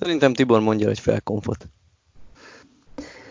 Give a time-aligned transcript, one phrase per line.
[0.00, 1.68] Szerintem Tibor mondja egy felkonfot.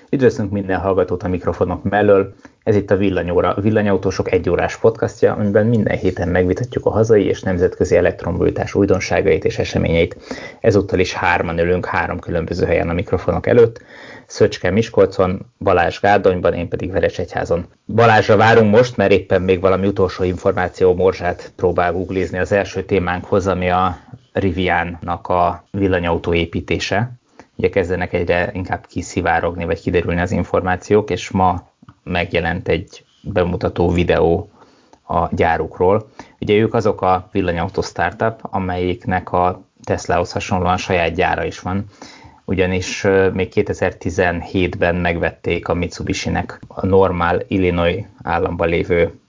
[0.10, 2.34] Üdvözlünk minden hallgatót a mikrofonok mellől.
[2.64, 7.96] Ez itt a Villanyóra, Villanyautósok egyórás podcastja, amiben minden héten megvitatjuk a hazai és nemzetközi
[7.96, 10.18] elektromobilitás újdonságait és eseményeit.
[10.60, 13.82] Ezúttal is hárman ülünk három különböző helyen a mikrofonok előtt.
[14.26, 17.66] Szöcske Miskolcon, Balázs Gárdonyban, én pedig Veresegyházon.
[17.86, 23.48] Balázsra várunk most, mert éppen még valami utolsó információ morzsát próbál googlizni az első témánkhoz,
[23.48, 23.98] ami a
[24.40, 27.12] Riviannak a villanyautó építése.
[27.56, 31.68] Ugye kezdenek egyre inkább kiszivárogni, vagy kiderülni az információk, és ma
[32.04, 34.50] megjelent egy bemutató videó
[35.08, 36.10] a gyárukról.
[36.40, 41.86] Ugye ők azok a villanyautó startup, amelyiknek a Teslahoz hasonlóan saját gyára is van,
[42.46, 43.02] ugyanis
[43.34, 49.20] még 2017-ben megvették a Mitsubishi-nek a normál Illinois államban lévő,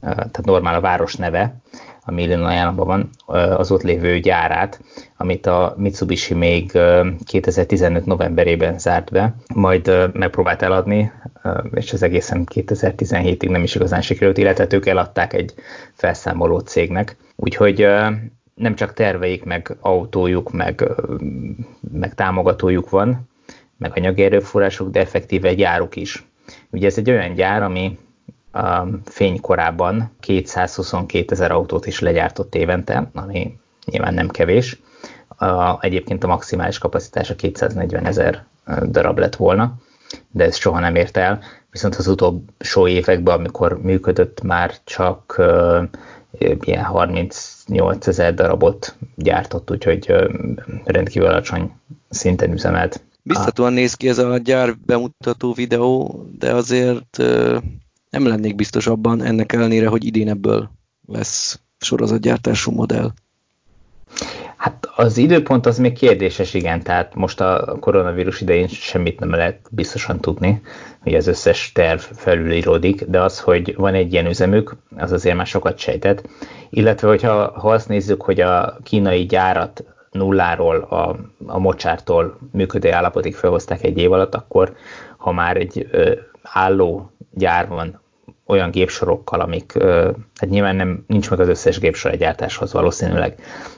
[0.00, 1.54] tehát normál a város neve,
[2.10, 3.10] ami Illinois államban van,
[3.56, 4.80] az ott lévő gyárát,
[5.16, 6.78] amit a Mitsubishi még
[7.24, 11.12] 2015 novemberében zárt be, majd megpróbált eladni,
[11.74, 15.54] és ez egészen 2017-ig nem is igazán sikerült, illetve ők eladták egy
[15.94, 17.16] felszámoló cégnek.
[17.36, 17.86] Úgyhogy
[18.54, 20.84] nem csak terveik, meg autójuk, meg,
[21.92, 23.28] meg támogatójuk van,
[23.78, 26.24] meg anyagi erőforrásuk, de effektíve gyáruk is.
[26.70, 27.98] Ugye ez egy olyan gyár, ami
[28.52, 34.80] a fénykorában 222 ezer autót is legyártott évente, ami nyilván nem kevés.
[35.28, 38.44] A, egyébként a maximális kapacitása 240 ezer
[38.84, 39.74] darab lett volna,
[40.30, 41.40] de ez soha nem ért el.
[41.70, 45.82] Viszont az utolsó években, amikor működött, már csak uh,
[46.60, 50.30] ilyen 38 ezer darabot gyártott, úgyhogy uh,
[50.84, 51.72] rendkívül alacsony
[52.08, 53.04] szinten üzemelt.
[53.22, 57.56] Biztatóan néz ki ez a gyár bemutató videó, de azért uh,
[58.10, 60.70] nem lennék biztos abban, ennek ellenére, hogy idén ebből
[61.06, 63.10] lesz sorozatgyártású modell.
[64.56, 69.60] Hát az időpont az még kérdéses, igen, tehát most a koronavírus idején semmit nem lehet
[69.70, 70.62] biztosan tudni,
[71.02, 75.46] hogy az összes terv felülíródik, de az, hogy van egy ilyen üzemük, az azért már
[75.46, 76.28] sokat sejtett.
[76.70, 81.16] Illetve, hogyha ha azt nézzük, hogy a kínai gyárat nulláról, a,
[81.46, 84.76] a mocsártól működő állapotig felhozták egy év alatt, akkor
[85.16, 88.00] ha már egy ö, álló gyár van
[88.46, 89.72] olyan gépsorokkal, amik,
[90.34, 93.34] hát nyilván nem, nincs meg az összes gépsor egyártáshoz valószínűleg,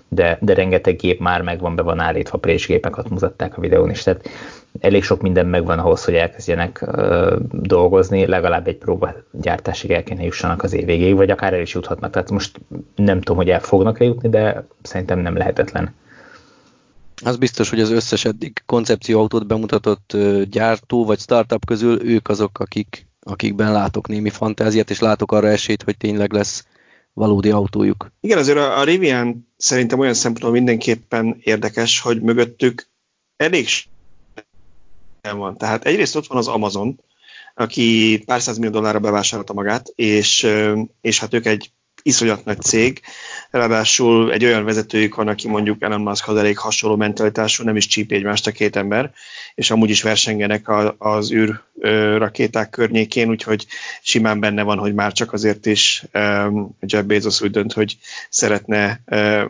[0.09, 4.29] de, de rengeteg gép már megvan, be van állítva, présgépeket mutatták a videón is, tehát
[4.81, 6.85] elég sok minden megvan ahhoz, hogy elkezdjenek
[7.51, 12.11] dolgozni, legalább egy próbagyártásig el kéne jussanak az év végéig, vagy akár el is juthatnak.
[12.11, 12.61] Tehát most
[12.95, 15.95] nem tudom, hogy el fognak -e jutni, de szerintem nem lehetetlen.
[17.25, 20.17] Az biztos, hogy az összes eddig koncepcióautót bemutatott
[20.51, 25.83] gyártó vagy startup közül ők azok, akik akikben látok némi fantáziát, és látok arra esélyt,
[25.83, 26.67] hogy tényleg lesz
[27.13, 28.13] valódi autójuk.
[28.21, 32.89] Igen, azért a, Rivian szerintem olyan szempontból mindenképpen érdekes, hogy mögöttük
[33.37, 33.67] elég
[35.21, 35.57] van.
[35.57, 37.01] Tehát egyrészt ott van az Amazon,
[37.55, 40.49] aki pár millió dollárra bevásárolta magát, és,
[41.01, 41.73] és hát ők egy
[42.03, 43.01] iszonyat nagy cég,
[43.51, 48.13] ráadásul egy olyan vezetőjük van, aki mondjuk Elon Musk elég hasonló mentalitású, nem is csíp
[48.13, 49.13] egymást a két ember,
[49.55, 51.61] és amúgy is versengenek az űr
[52.17, 53.67] rakéták környékén, úgyhogy
[54.03, 56.05] simán benne van, hogy már csak azért is
[56.81, 57.97] Jeff Bezos úgy dönt, hogy
[58.29, 59.01] szeretne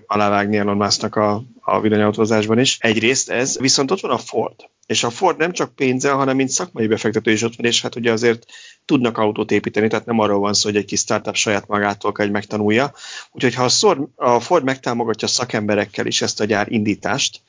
[0.06, 2.76] alávágni Elon Musknak a, a villanyautózásban is.
[2.80, 4.54] Egyrészt ez, viszont ott van a Ford.
[4.86, 7.96] És a Ford nem csak pénze, hanem mint szakmai befektető is ott van, és hát
[7.96, 8.46] ugye azért
[8.84, 12.24] tudnak autót építeni, tehát nem arról van szó, hogy egy kis startup saját magától kell,
[12.24, 12.92] hogy megtanulja.
[13.32, 13.68] Úgyhogy ha
[14.16, 17.40] a Ford megtámogatja szakemberekkel is ezt a gyár indítást,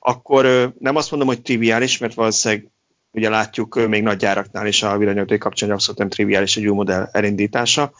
[0.00, 2.68] akkor nem azt mondom, hogy triviális, mert valószínűleg
[3.12, 7.08] ugye látjuk még nagy gyáraknál is a villanyautói kapcsolatban abszolút nem triviális egy új modell
[7.12, 7.92] elindítása,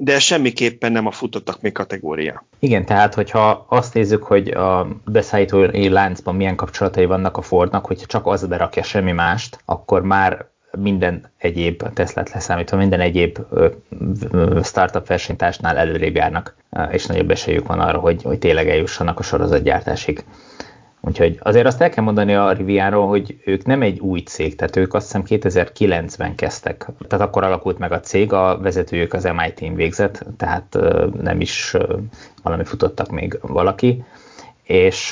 [0.00, 2.46] de semmiképpen nem a futottak még kategória.
[2.58, 8.06] Igen, tehát hogyha azt nézzük, hogy a beszállítói láncban milyen kapcsolatai vannak a Fordnak, hogyha
[8.06, 10.46] csak az berakja semmi mást, akkor már
[10.78, 13.38] minden egyéb, Teslát leszámítva, minden egyéb
[14.62, 16.56] startup versenytársnál előrébb járnak,
[16.90, 20.24] és nagyobb esélyük van arra, hogy, hogy tényleg eljussanak a sorozatgyártásig.
[21.00, 24.76] Úgyhogy azért azt el kell mondani a Riviáról, hogy ők nem egy új cég, tehát
[24.76, 26.86] ők azt hiszem 2009-ben kezdtek.
[27.08, 30.78] Tehát akkor alakult meg a cég, a vezetőjük az MIT-n végzett, tehát
[31.22, 31.76] nem is
[32.42, 34.04] valami futottak még valaki.
[34.62, 35.10] És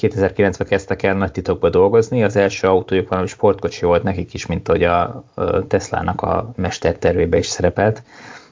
[0.00, 4.68] 2009-ben kezdtek el nagy titokba dolgozni, az első autójuk valami sportkocsi volt nekik is, mint
[4.68, 5.24] hogy a
[5.68, 8.02] Teslának a mestertervébe is szerepelt,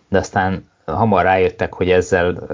[0.08, 2.48] de aztán hamar rájöttek, hogy ezzel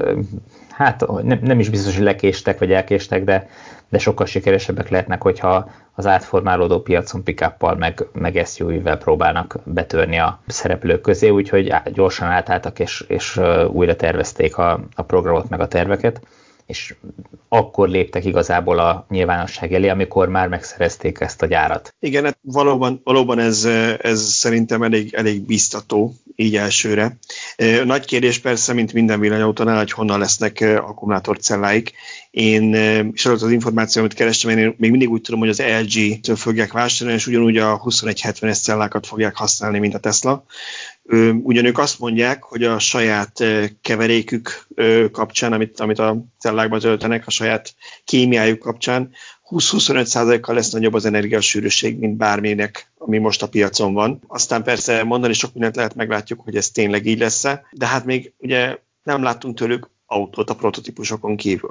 [0.81, 3.49] hát nem, nem is biztos, hogy lekéstek, vagy elkéstek, de,
[3.89, 10.41] de sokkal sikeresebbek lehetnek, hogyha az átformálódó piacon pick meg, meg SUV-vel próbálnak betörni a
[10.47, 16.21] szereplők közé, úgyhogy gyorsan átálltak, és, és újra tervezték a, a programot, meg a terveket
[16.71, 16.95] és
[17.49, 21.95] akkor léptek igazából a nyilvánosság elé, amikor már megszerezték ezt a gyárat.
[22.01, 23.65] Igen, hát valóban, valóban ez,
[24.01, 27.19] ez szerintem elég, elég biztató így elsőre.
[27.85, 31.93] Nagy kérdés persze, mint minden villanyautónál, hogy honnan lesznek akkumulátorcelláik.
[32.31, 32.75] Én,
[33.13, 36.73] és az az információ, amit kerestem, én még mindig úgy tudom, hogy az LG-től fogják
[36.73, 40.45] vásárolni, és ugyanúgy a 2170-es cellákat fogják használni, mint a Tesla.
[41.43, 43.45] Ugyan ők azt mondják, hogy a saját
[43.83, 44.67] keverékük
[45.13, 47.75] kapcsán, amit, amit a cellákba töltenek, a saját
[48.05, 49.11] kémiájuk kapcsán
[49.51, 54.23] 20-25%-kal lesz nagyobb az energiasűrűség, mint bárminek, ami most a piacon van.
[54.27, 58.33] Aztán persze mondani sok mindent lehet, meglátjuk, hogy ez tényleg így lesz-e, de hát még
[58.39, 61.71] ugye nem láttunk tőlük autót a prototípusokon kívül.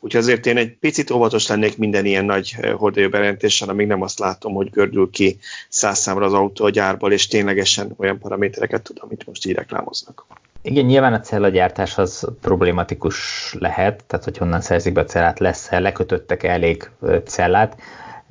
[0.00, 4.02] Úgyhogy azért én egy picit óvatos lennék minden ilyen nagy eh, hordajú bejelentéssel, amíg nem
[4.02, 5.38] azt látom, hogy gördül ki
[5.68, 10.26] száz az autó a gyárból, és ténylegesen olyan paramétereket tud, amit most így reklámoznak.
[10.62, 13.16] Igen, nyilván a cellagyártás az problématikus
[13.58, 16.90] lehet, tehát hogy honnan szerzik be a cellát, lesz-e, lekötöttek elég
[17.24, 17.76] cellát,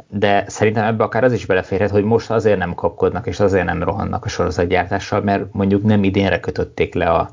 [0.07, 3.83] de szerintem ebbe akár az is beleférhet, hogy most azért nem kapkodnak, és azért nem
[3.83, 7.29] rohannak a sorozatgyártással, mert mondjuk nem idénre kötötték le a,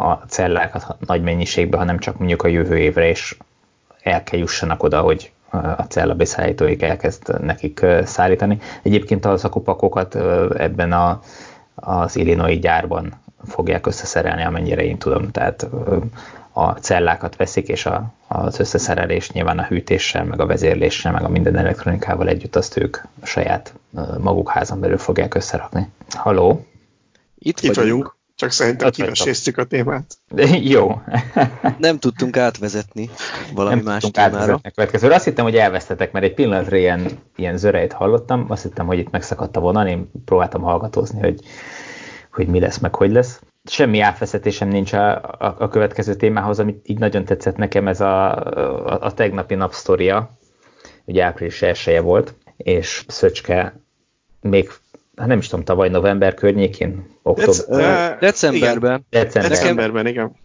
[0.00, 3.36] a cellákat nagy mennyiségbe, hanem csak mondjuk a jövő évre, és
[4.02, 8.58] el kell jussanak oda, hogy a cellabeszállítóik elkezd nekik szállítani.
[8.82, 10.14] Egyébként az akupakokat
[10.56, 11.20] ebben a,
[11.74, 15.30] az Illinois gyárban fogják összeszerelni, amennyire én tudom.
[15.30, 15.66] Tehát
[16.52, 21.28] a cellákat veszik, és a, az összeszerelés nyilván a hűtéssel, meg a vezérléssel, meg a
[21.28, 23.74] minden elektronikával együtt azt ők a saját
[24.18, 25.88] maguk házon belül fogják összerakni.
[26.08, 26.66] Haló?
[27.38, 27.76] Itt, Itt vagyunk.
[27.76, 28.16] vagyunk.
[28.38, 30.18] Csak szerintem kiveséztük a témát.
[30.74, 31.00] Jó.
[31.78, 33.10] nem tudtunk átvezetni
[33.54, 34.60] valami nem más témára.
[34.74, 37.06] Következőre azt hittem, hogy elvesztetek, mert egy pillanatra ilyen,
[37.36, 41.40] ilyen zörejt hallottam, azt hittem, hogy itt megszakadt a vonal, én próbáltam hallgatózni, hogy,
[42.32, 43.40] hogy mi lesz, meg hogy lesz.
[43.64, 48.36] Semmi átvezetésem nincs a, a, a következő témához, amit így nagyon tetszett nekem, ez a,
[48.36, 50.38] a, a tegnapi napsztoria,
[51.04, 53.80] ugye április 1 volt, és Szöcske
[54.40, 54.70] még
[55.18, 57.54] hát nem is tudom, tavaly november környékén, október.
[57.54, 59.06] Dec- uh, decemberben.
[59.10, 59.50] December.
[59.50, 60.36] Decemberben, igen.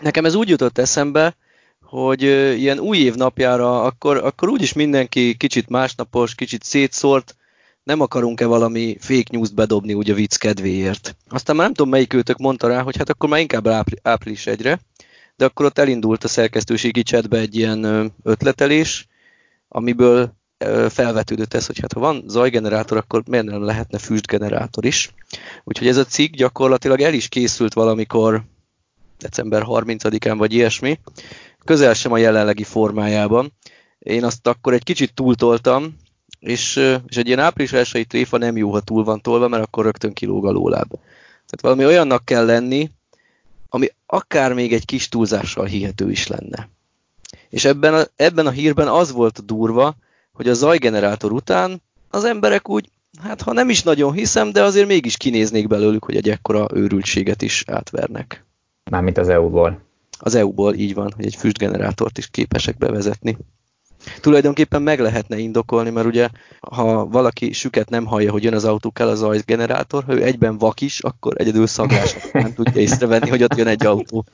[0.00, 1.36] Nekem ez úgy jutott eszembe,
[1.80, 2.22] hogy
[2.58, 7.34] ilyen új év napjára akkor, akkor úgyis mindenki kicsit másnapos, kicsit szétszórt,
[7.82, 11.16] nem akarunk-e valami fake news bedobni úgy a vicc kedvéért.
[11.28, 14.46] Aztán már nem tudom melyik őtök mondta rá, hogy hát akkor már inkább ápri- április
[14.46, 14.80] egyre,
[15.36, 19.08] de akkor ott elindult a szerkesztőségi chatbe egy ilyen ötletelés,
[19.68, 20.32] amiből
[20.88, 25.14] felvetődött ez, hogy hát ha van zajgenerátor, akkor miért nem lehetne füstgenerátor is.
[25.64, 28.42] Úgyhogy ez a cikk gyakorlatilag el is készült valamikor
[29.18, 30.98] december 30-án vagy ilyesmi,
[31.64, 33.52] közel sem a jelenlegi formájában.
[33.98, 35.96] Én azt akkor egy kicsit túltoltam,
[36.40, 39.84] és, és egy ilyen április elsői tréfa nem jó, ha túl van tolva, mert akkor
[39.84, 40.88] rögtön kilóg a lóláb.
[40.88, 42.90] Tehát valami olyannak kell lenni,
[43.68, 46.68] ami akár még egy kis túlzással hihető is lenne.
[47.48, 49.96] És ebben a, ebben a hírben az volt a durva,
[50.40, 52.88] hogy a zajgenerátor után az emberek úgy,
[53.22, 57.42] hát ha nem is nagyon hiszem, de azért mégis kinéznék belőlük, hogy egy ekkora őrültséget
[57.42, 58.44] is átvernek.
[58.90, 59.80] Mármint az EU-ból.
[60.18, 63.36] Az EU-ból így van, hogy egy füstgenerátort is képesek bevezetni.
[64.20, 66.28] Tulajdonképpen meg lehetne indokolni, mert ugye
[66.60, 70.58] ha valaki süket nem hallja, hogy jön az autó, kell az zajgenerátor, ha ő egyben
[70.58, 74.24] vak is, akkor egyedül szaglás nem tudja észrevenni, hogy ott jön egy autó.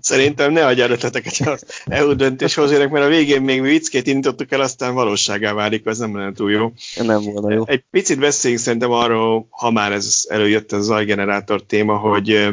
[0.00, 4.60] Szerintem ne adjál ötleteket az EU döntéshozónak, mert a végén még mi viccét indítottuk el,
[4.60, 6.72] aztán valóságá válik, az nem lenne túl jó.
[6.96, 7.62] Nem volna jó.
[7.66, 12.48] Egy picit beszéljünk szerintem arról, ha már ez előjött a zajgenerátor téma, hogy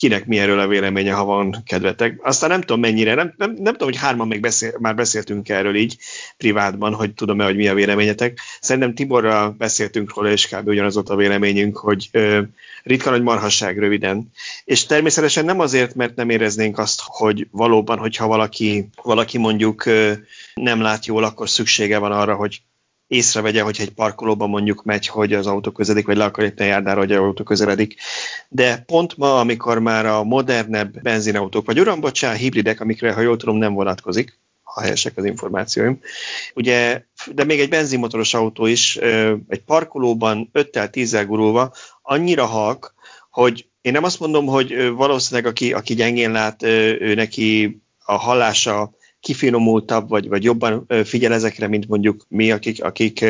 [0.00, 2.18] kinek mi erről a véleménye, ha van kedvetek.
[2.22, 5.74] Aztán nem tudom mennyire, nem, nem, nem tudom, hogy hárman még beszél, már beszéltünk erről
[5.74, 5.96] így
[6.36, 8.38] privátban, hogy tudom-e, hogy mi a véleményetek.
[8.60, 10.68] Szerintem Tiborral beszéltünk róla, és kb.
[10.68, 12.40] ugyanaz ott a véleményünk, hogy ö,
[12.82, 14.30] ritka nagy marhasság röviden.
[14.64, 20.12] És természetesen nem azért, mert nem éreznénk azt, hogy valóban, hogyha valaki, valaki mondjuk ö,
[20.54, 22.62] nem lát jól, akkor szüksége van arra, hogy
[23.10, 26.68] észrevegye, hogy egy parkolóban mondjuk megy, hogy az autó közeledik, vagy le akar lépni a
[26.68, 27.94] járdára, hogy az autó közeledik.
[28.48, 33.36] De pont ma, amikor már a modernebb benzinautók, vagy uram, bocsánat, hibridek, amikre, ha jól
[33.36, 36.00] tudom, nem vonatkozik, ha helyesek az információim.
[36.54, 38.96] Ugye, de még egy benzinmotoros autó is
[39.48, 42.94] egy parkolóban 5-10-el gurulva annyira halk,
[43.30, 48.90] hogy én nem azt mondom, hogy valószínűleg aki, aki gyengén lát, ő neki a hallása
[49.20, 53.24] kifinomultabb, vagy, vagy jobban figyel ezekre, mint mondjuk mi, akik, akik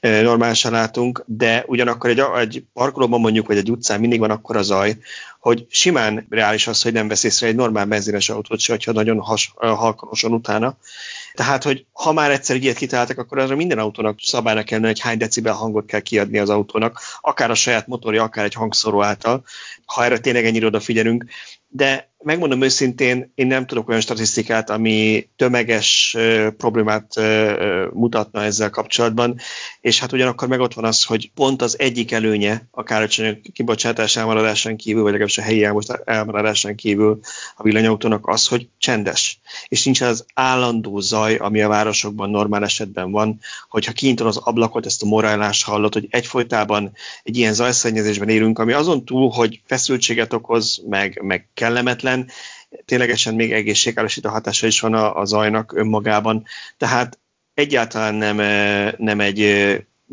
[0.00, 4.62] normálisan látunk, de ugyanakkor egy, egy parkolóban mondjuk, vagy egy utcán mindig van akkor a
[4.62, 4.96] zaj,
[5.42, 9.20] hogy simán reális az, hogy nem vesz észre egy normál benzines autót se, hogyha nagyon
[9.20, 10.76] has, halkanosan utána.
[11.34, 15.18] Tehát, hogy ha már egyszer ilyet kitaláltak, akkor arra minden autónak szabálynak kellene, hogy hány
[15.18, 19.44] decibel hangot kell kiadni az autónak, akár a saját motorja, akár egy hangszóró által,
[19.84, 21.24] ha erre tényleg ennyire odafigyelünk.
[21.68, 26.16] De megmondom őszintén, én nem tudok olyan statisztikát, ami tömeges
[26.56, 27.14] problémát
[27.92, 29.38] mutatna ezzel kapcsolatban,
[29.82, 34.16] és hát ugyanakkor meg ott van az, hogy pont az egyik előnye a károsanyag kibocsátás
[34.16, 35.68] elmaradásán kívül, vagy legalábbis a helyi
[36.04, 37.20] elmaradásán kívül
[37.56, 43.10] a villanyautónak az, hogy csendes, és nincs az állandó zaj, ami a városokban normál esetben
[43.10, 48.58] van, hogyha kinyitod az ablakot, ezt a morálást hallod, hogy egyfolytában egy ilyen zajszennyezésben élünk,
[48.58, 52.30] ami azon túl, hogy feszültséget okoz, meg, meg kellemetlen,
[52.84, 56.44] ténylegesen még egészségkárosító hatása is van a, a zajnak önmagában.
[56.78, 57.18] Tehát
[57.54, 58.36] egyáltalán nem,
[58.98, 59.40] nem egy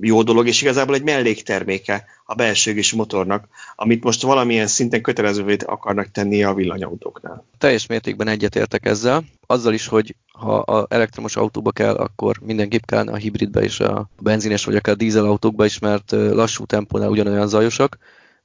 [0.01, 6.11] jó dolog, és igazából egy mellékterméke a belső motornak, amit most valamilyen szinten kötelezővé akarnak
[6.11, 7.45] tenni a villanyautóknál.
[7.57, 9.23] Teljes mértékben egyetértek ezzel.
[9.45, 14.09] Azzal is, hogy ha a elektromos autóba kell, akkor mindenképp kell a hibridbe és a
[14.19, 17.97] benzines vagy akár a dízelautókba is, mert lassú tempónál ugyanolyan zajosak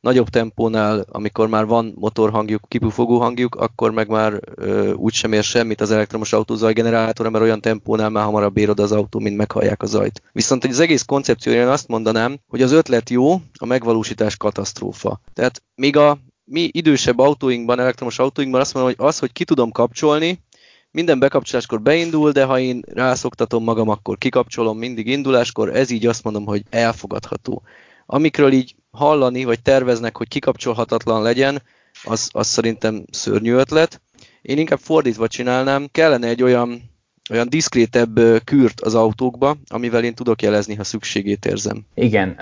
[0.04, 5.42] nagyobb tempónál, amikor már van motorhangjuk, kipufogó hangjuk, akkor meg már ö, úgy sem ér
[5.42, 9.82] semmit az elektromos autó zajgenerátora, mert olyan tempónál már hamarabb érod az autó, mint meghallják
[9.82, 10.22] a zajt.
[10.32, 15.20] Viszont az egész koncepcióján azt mondanám, hogy az ötlet jó, a megvalósítás katasztrófa.
[15.32, 19.70] Tehát még a mi idősebb autóinkban, elektromos autóinkban azt mondom, hogy az, hogy ki tudom
[19.70, 20.42] kapcsolni,
[20.90, 26.24] minden bekapcsoláskor beindul, de ha én rászoktatom magam, akkor kikapcsolom mindig induláskor, ez így azt
[26.24, 27.62] mondom, hogy elfogadható.
[28.06, 31.62] Amikről így hallani, vagy terveznek, hogy kikapcsolhatatlan legyen,
[32.04, 34.00] az, az szerintem szörnyű ötlet.
[34.42, 36.82] Én inkább fordítva csinálnám, kellene egy olyan,
[37.30, 41.86] olyan diszkrétebb kürt az autókba, amivel én tudok jelezni, ha szükségét érzem.
[41.94, 42.38] Igen,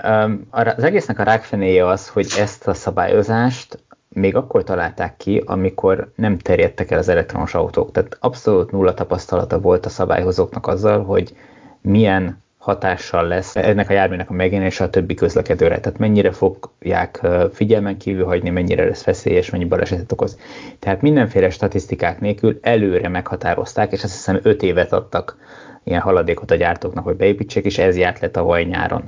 [0.49, 6.37] az egésznek a rákfenéje az, hogy ezt a szabályozást még akkor találták ki, amikor nem
[6.37, 7.91] terjedtek el az elektromos autók.
[7.91, 11.35] Tehát abszolút nulla tapasztalata volt a szabályhozóknak azzal, hogy
[11.81, 15.79] milyen hatással lesz ennek a járműnek a megjelenése a többi közlekedőre.
[15.79, 17.21] Tehát mennyire fogják
[17.53, 20.37] figyelmen kívül hagyni, mennyire lesz veszélyes, mennyi balesetet okoz.
[20.79, 25.37] Tehát mindenféle statisztikák nélkül előre meghatározták, és azt hiszem 5 évet adtak
[25.83, 29.03] ilyen haladékot a gyártóknak, hogy beépítsék, és ez járt le tavaly nyáron.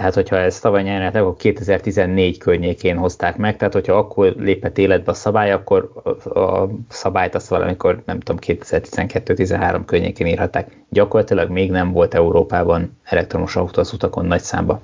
[0.00, 5.10] Tehát, hogyha ez tavaly nyáron, akkor 2014 környékén hozták meg, tehát hogyha akkor lépett életbe
[5.10, 5.92] a szabály, akkor
[6.34, 10.76] a szabályt azt valamikor, nem tudom, 2012-13 környékén írhatták.
[10.88, 14.80] Gyakorlatilag még nem volt Európában elektromos autó az utakon nagy számba.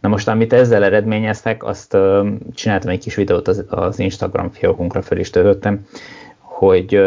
[0.00, 1.96] Na most, amit ezzel eredményeztek, azt
[2.54, 5.86] csináltam egy kis videót az, Instagram fiókunkra fel is töltöttem,
[6.38, 7.02] hogy,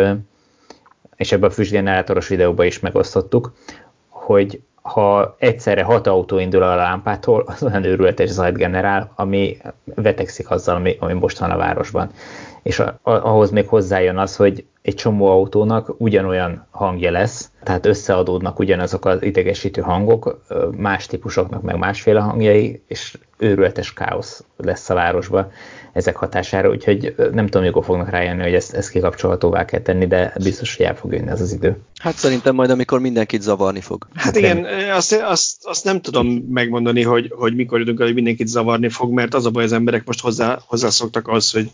[1.15, 3.53] és ebben a füstgenerátoros videóban is megosztottuk,
[4.07, 9.57] hogy ha egyszerre hat autó indul a lámpától, az olyan őrületes zajt generál, ami
[9.95, 12.09] vetekszik azzal, ami, ami most van a városban.
[12.63, 17.85] És a, a, ahhoz még hozzájön az, hogy egy csomó autónak ugyanolyan hangja lesz, tehát
[17.85, 20.41] összeadódnak ugyanazok az idegesítő hangok,
[20.77, 25.51] más típusoknak meg másféle hangjai, és őrületes káosz lesz a városban
[25.93, 30.33] ezek hatására, úgyhogy nem tudom, mikor fognak rájönni, hogy ezt, ezt kikapcsolhatóvá kell tenni, de
[30.43, 31.77] biztos, hogy el fog jönni ez az idő.
[31.99, 34.07] Hát szerintem majd, amikor mindenkit zavarni fog.
[34.13, 38.47] Hát igen, azt, azt, azt nem tudom megmondani, hogy, hogy mikor jutunk el, hogy mindenkit
[38.47, 41.69] zavarni fog, mert az a baj, az emberek most hozzá, hozzászoktak az, hogy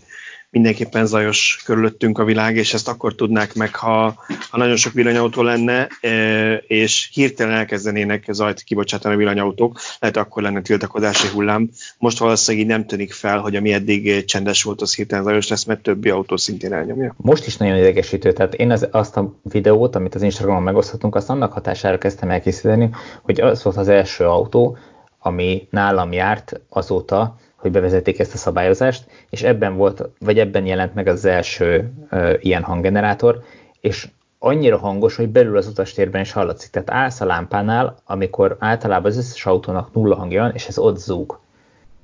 [0.52, 4.16] mindenképpen zajos körülöttünk a világ, és ezt akkor tudnák meg, ha,
[4.50, 10.44] ha nagyon sok villanyautó lenne, e, és hirtelen elkezdenének zajt kibocsátani a villanyautók, lehet akkor
[10.44, 11.70] lenne tiltakozási hullám.
[11.98, 15.64] Most valószínűleg így nem tűnik fel, hogy ami eddig csendes volt, az hirtelen zajos lesz,
[15.64, 17.16] mert többi autó szintén elnyomja.
[17.18, 21.30] Most is nagyon idegesítő, tehát én az, azt a videót, amit az Instagramon megoszthatunk, azt
[21.30, 22.90] annak hatására kezdtem elkészíteni,
[23.22, 24.78] hogy az volt az első autó,
[25.20, 30.94] ami nálam járt azóta, hogy bevezették ezt a szabályozást, és ebben volt, vagy ebben jelent
[30.94, 33.44] meg az első ö, ilyen hanggenerátor,
[33.80, 34.08] és
[34.40, 36.70] annyira hangos, hogy belül az utastérben is hallatszik.
[36.70, 40.98] Tehát állsz a lámpánál, amikor általában az összes autónak nulla hangja van, és ez ott
[40.98, 41.40] zúg.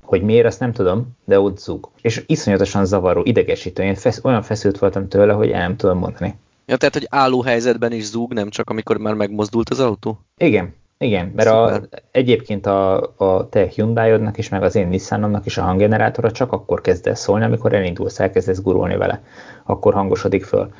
[0.02, 1.88] Hogy miért, azt nem tudom, de ott zúg.
[2.00, 3.82] És iszonyatosan zavaró, idegesítő.
[3.82, 6.34] Én fesz, olyan feszült voltam tőle, hogy el nem tudom mondani.
[6.66, 10.20] Ja, tehát, hogy álló helyzetben is zúg, nem csak amikor már megmozdult az autó?
[10.36, 15.58] Igen, igen, mert a, egyébként a, a te hyundai is, meg az én Nissanomnak is
[15.58, 19.22] a hanggenerátora csak akkor kezd el szólni, amikor elindulsz, elkezdesz gurulni vele.
[19.64, 20.72] Akkor hangosodik föl.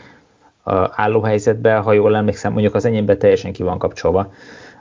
[0.64, 4.32] A állóhelyzetben, ha jól emlékszem, mondjuk az enyémben teljesen ki van kapcsolva,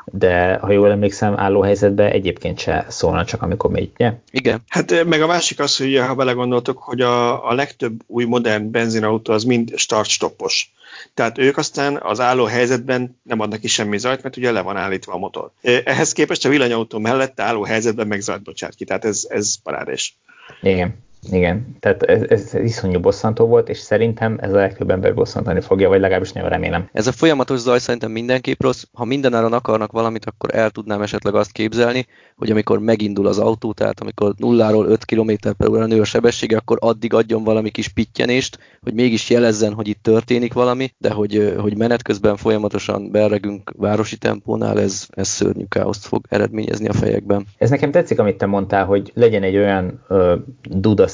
[0.06, 4.14] de ha jól emlékszem, állóhelyzetben egyébként se szólna, csak amikor megy, ugye?
[4.32, 4.62] Igen.
[4.68, 9.34] Hát meg a másik az, hogy ha belegondoltok, hogy a, a legtöbb új modern benzinautó
[9.34, 10.72] az mind start-stoppos.
[11.14, 14.78] Tehát ők aztán az álló helyzetben nem adnak ki semmi zajt, mert ugye le van
[14.78, 15.52] állítva a motor.
[15.62, 20.18] Ehhez képest a villanyautó mellett álló helyzetben meg zajt bocsát ki, tehát ez, ez parádés.
[20.62, 21.06] Igen.
[21.32, 25.90] Igen, tehát ez, ez iszonyú bosszantó volt, és szerintem ez a legtöbb ember bosszantani fogja,
[25.90, 26.90] vagy legalábbis nagyon remélem.
[26.94, 28.84] Ez a folyamatos zaj szerintem mindenképp rossz.
[28.94, 32.06] Ha mindenáron akarnak valamit, akkor el tudnám esetleg azt képzelni,
[32.36, 36.58] hogy amikor megindul az autó, tehát amikor nulláról 5 km per óra nő a sebessége,
[36.58, 41.56] akkor addig adjon valami kis pittyenést, hogy mégis jelezzen, hogy itt történik valami, de hogy,
[41.58, 47.46] hogy menet közben folyamatosan berregünk városi tempónál, ez, ez szörnyű káoszt fog eredményezni a fejekben.
[47.58, 50.36] Ez nekem tetszik, amit te mondtál, hogy legyen egy olyan ö,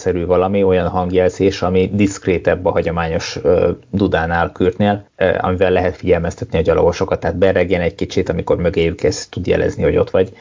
[0.03, 3.39] dudaszerű valami, olyan hangjelzés, ami diszkrétebb a hagyományos
[3.91, 5.05] dudánál, kürtnél,
[5.38, 9.98] amivel lehet figyelmeztetni a gyalogosokat, tehát berregjen egy kicsit, amikor mögéjük ez tud jelezni, hogy
[9.98, 10.33] ott vagy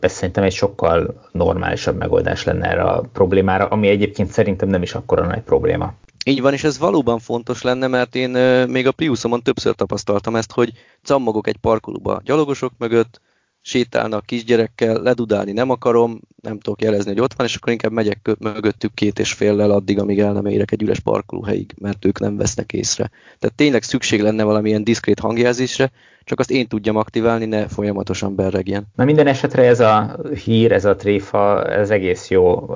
[0.00, 4.94] ez szerintem egy sokkal normálisabb megoldás lenne erre a problémára, ami egyébként szerintem nem is
[4.94, 5.92] akkora nagy probléma.
[6.24, 8.30] Így van, és ez valóban fontos lenne, mert én
[8.68, 10.72] még a Priusomon többször tapasztaltam ezt, hogy
[11.02, 13.20] cammogok egy parkolóba gyalogosok mögött,
[13.62, 18.30] sétálnak kisgyerekkel, ledudálni nem akarom, nem tudok jelezni, hogy ott van, és akkor inkább megyek
[18.38, 22.36] mögöttük két és féllel addig, amíg el nem érek egy üres parkolóhelyig, mert ők nem
[22.36, 23.10] vesznek észre.
[23.38, 25.90] Tehát tényleg szükség lenne valamilyen diszkrét hangjelzésre,
[26.24, 28.86] csak azt én tudjam aktiválni, ne folyamatosan berregjen.
[28.96, 32.70] Na minden esetre ez a hír, ez a tréfa, ez egész jó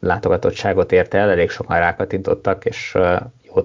[0.00, 2.96] látogatottságot ért el, elég sokan rákatintottak, és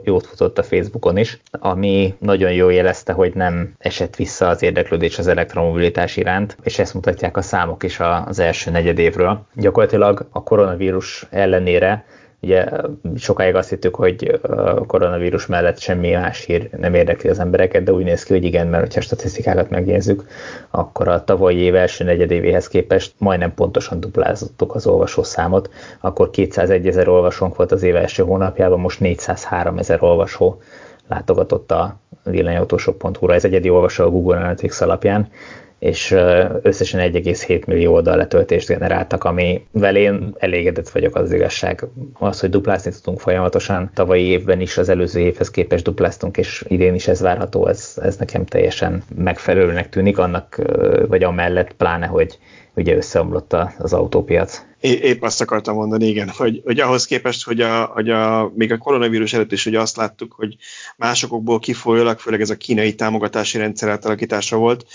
[0.04, 5.18] jót futott a Facebookon is, ami nagyon jól jelezte, hogy nem esett vissza az érdeklődés
[5.18, 9.46] az elektromobilitás iránt, és ezt mutatják a számok is az első negyedévről.
[9.54, 12.06] Gyakorlatilag a koronavírus ellenére
[12.42, 12.66] Ugye
[13.16, 17.94] sokáig azt hittük, hogy a koronavírus mellett semmi más hír nem érdekli az embereket, de
[17.94, 20.28] úgy néz ki, hogy igen, mert ha statisztikákat megnézzük,
[20.70, 27.08] akkor a tavalyi év első negyedévéhez képest majdnem pontosan duplázottuk az olvasószámot, akkor 201 ezer
[27.08, 30.62] olvasónk volt az év első hónapjában, most 403 ezer olvasó
[31.08, 35.28] látogatott a villanyautósok.hu-ra, ez egyedi olvasó a Google Analytics alapján,
[35.80, 36.12] és
[36.62, 41.86] összesen 1,7 millió oldal letöltést generáltak, amivel én elégedett vagyok az igazság.
[42.14, 46.94] Az, hogy duplázni tudunk folyamatosan, tavalyi évben is az előző évhez képest dupláztunk, és idén
[46.94, 50.62] is ez várható, ez, ez nekem teljesen megfelelőnek tűnik, annak
[51.08, 52.40] vagy amellett, pláne, hogy
[52.76, 54.62] ugye összeomlott az autópiac.
[54.80, 58.78] Épp azt akartam mondani, igen, hogy, hogy ahhoz képest, hogy, a, hogy a, még a
[58.78, 60.56] koronavírus előtt is ugye azt láttuk, hogy
[60.98, 64.86] másokból kifolyólag, főleg ez a kínai támogatási rendszer átalakítása volt,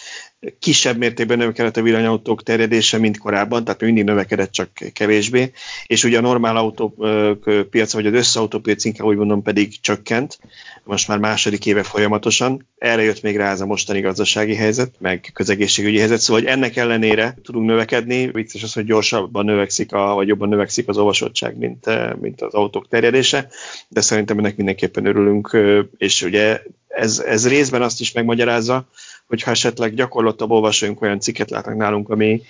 [0.58, 5.52] kisebb mértékben növekedett a villanyautók terjedése, mint korábban, tehát mindig növekedett, csak kevésbé,
[5.86, 10.38] és ugye a normál autópiac, vagy az összeautópiac inkább úgy mondom pedig csökkent,
[10.84, 12.68] most már második éve folyamatosan.
[12.78, 16.76] Erre jött még rá ez a mostani gazdasági helyzet, meg közegészségügyi helyzet, szóval hogy ennek
[16.76, 21.86] ellenére tudunk növekedni, vicces az, hogy gyorsabban növekszik, a, vagy jobban növekszik az olvasottság, mint,
[22.20, 23.48] mint az autók terjedése,
[23.88, 25.56] de szerintem ennek mindenképpen örülünk,
[25.96, 28.88] és ugye ez, ez részben azt is megmagyarázza,
[29.30, 32.42] hogyha esetleg gyakorlottabb olvasóink olyan cikket látnak nálunk, ami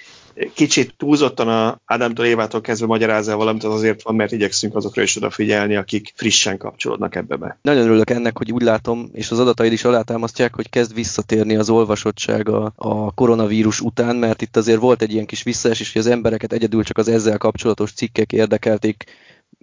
[0.55, 5.17] kicsit túlzottan a Ádámtól Évától kezdve magyarázza valamit, az azért van, mert igyekszünk azokra is
[5.17, 7.59] odafigyelni, akik frissen kapcsolódnak ebbe be.
[7.63, 11.71] Nagyon örülök ennek, hogy úgy látom, és az adataid is alátámasztják, hogy kezd visszatérni az
[11.71, 16.09] olvasottság a, a koronavírus után, mert itt azért volt egy ilyen kis visszaesés, hogy az
[16.09, 19.05] embereket egyedül csak az ezzel kapcsolatos cikkek érdekelték,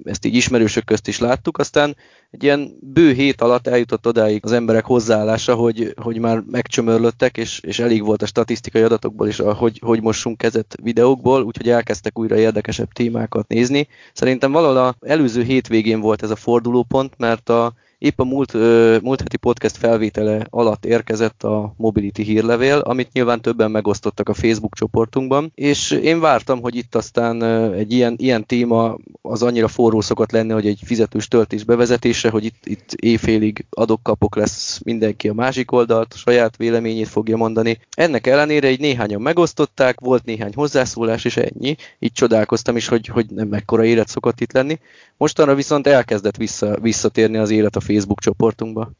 [0.04, 1.96] ezt így ismerősök közt is láttuk, aztán
[2.32, 7.60] egy ilyen bő hét alatt eljutott odáig az emberek hozzáállása, hogy, hogy már megcsömörlöttek, és,
[7.60, 12.20] és elég volt a statisztikai adatokból is, a, hogy, hogy mossunk kezet videókból, úgyhogy elkezdtek
[12.20, 13.88] újra érdekesebb témákat nézni.
[14.14, 18.54] Szerintem valahol a előző hétvégén volt ez a fordulópont, mert a, Épp a múlt,
[19.02, 24.76] múlt heti podcast felvétele alatt érkezett a Mobility hírlevél, amit nyilván többen megosztottak a Facebook
[24.76, 30.32] csoportunkban, és én vártam, hogy itt aztán egy ilyen, ilyen téma az annyira forró szokott
[30.32, 35.72] lenni, hogy egy fizetős töltés bevezetése, hogy itt, itt éjfélig adok-kapok lesz mindenki a másik
[35.72, 37.80] oldalt, saját véleményét fogja mondani.
[37.96, 41.76] Ennek ellenére egy néhányan megosztották, volt néhány hozzászólás, és ennyi.
[42.00, 44.80] Így csodálkoztam is, hogy, hogy nem mekkora élet szokott itt lenni.
[45.18, 48.92] Mostanra viszont elkezdett vissza, visszatérni az élet a Facebook csoportunkba.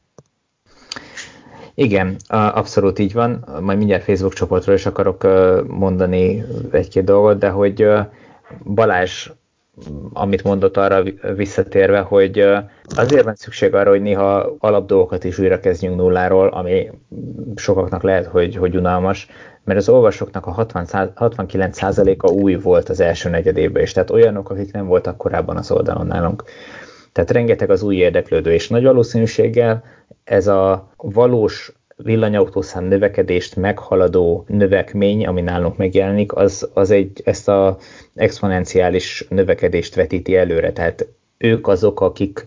[1.74, 3.44] Igen, abszolút így van.
[3.60, 5.26] Majd mindjárt Facebook csoportról is akarok
[5.66, 7.88] mondani egy-két dolgot, de hogy
[8.64, 9.30] Balázs,
[10.12, 11.02] amit mondott arra
[11.36, 12.46] visszatérve, hogy
[12.84, 16.90] azért van szükség arra, hogy néha alapdolgokat is újra kezdjünk nulláról, ami
[17.56, 19.26] sokaknak lehet, hogy, hogy unalmas,
[19.64, 24.72] mert az olvasóknak a 60, 69%-a új volt az első negyedében is, tehát olyanok, akik
[24.72, 26.44] nem voltak korábban az oldalon nálunk.
[27.12, 29.84] Tehát rengeteg az új érdeklődő, és nagy valószínűséggel
[30.24, 37.78] ez a valós villanyautószám növekedést meghaladó növekmény, ami nálunk megjelenik, az, az egy, ezt a
[38.14, 40.72] exponenciális növekedést vetíti előre.
[40.72, 42.46] Tehát ők azok, akik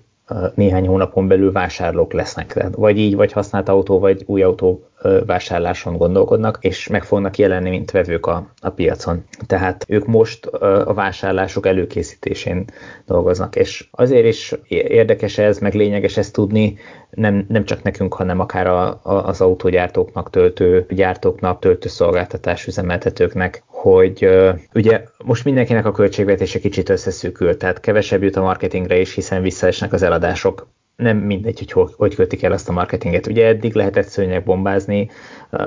[0.56, 2.67] néhány hónapon belül vásárlók lesznek.
[2.71, 4.84] Vagy így, vagy használt autó, vagy új autó
[5.26, 9.24] vásárláson gondolkodnak, és meg fognak jelenni, mint vevők a, a piacon.
[9.48, 12.66] Tehát ők most a vásárlások előkészítésén
[13.06, 16.78] dolgoznak, és azért is érdekes ez, meg lényeges ezt tudni,
[17.10, 24.30] nem, nem csak nekünk, hanem akár a, a, az autógyártóknak, töltő gyártóknak, töltőszolgáltatás üzemeltetőknek, hogy
[24.74, 29.94] ugye most mindenkinek a költségvetése kicsit összeszűkült, tehát kevesebb jut a marketingre is, hiszen visszaesnek
[29.94, 30.68] az eladások
[31.02, 33.28] nem mindegy, hogy hogy, hogy kötik el azt a marketinget.
[33.28, 35.10] Ugye eddig lehetett szőnyeg bombázni,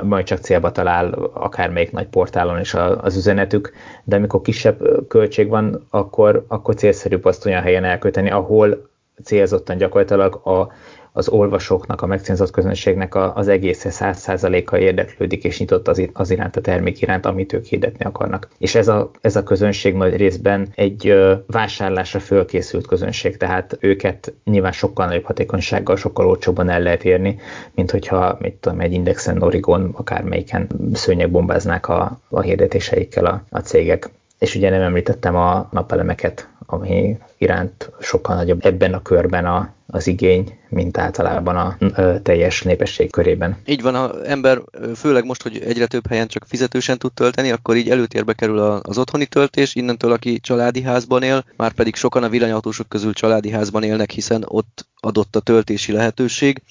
[0.02, 3.72] majd csak célba talál akármelyik nagy portálon is az üzenetük,
[4.04, 8.88] de amikor kisebb költség van, akkor, akkor célszerűbb azt olyan helyen elköteni, ahol
[9.22, 10.72] célzottan gyakorlatilag a,
[11.16, 16.56] az olvasóknak, a megcélzott közönségnek az egész száz százaléka érdeklődik és nyitott az, az iránt
[16.56, 18.48] a termék iránt, amit ők hirdetni akarnak.
[18.58, 21.14] És ez a, ez a közönség nagy részben egy
[21.46, 27.38] vásárlásra fölkészült közönség, tehát őket nyilván sokkal nagyobb hatékonysággal, sokkal olcsóbban el lehet érni,
[27.74, 34.10] mint hogyha mit tudom, egy Indexen, Origon, akármelyiken szőnyegbombáznák a, a hirdetéseikkel a, a cégek.
[34.38, 40.06] És ugye nem említettem a napelemeket, ami iránt sokkal nagyobb ebben a körben a, az
[40.06, 41.76] igény, mint általában a
[42.22, 43.56] teljes népesség körében.
[43.66, 44.60] Így van, ha ember,
[44.94, 48.98] főleg most, hogy egyre több helyen csak fizetősen tud tölteni, akkor így előtérbe kerül az
[48.98, 53.82] otthoni töltés, innentől aki családi házban él, már pedig sokan a villanyautósok közül családi házban
[53.82, 56.62] élnek, hiszen ott adott a töltési lehetőség,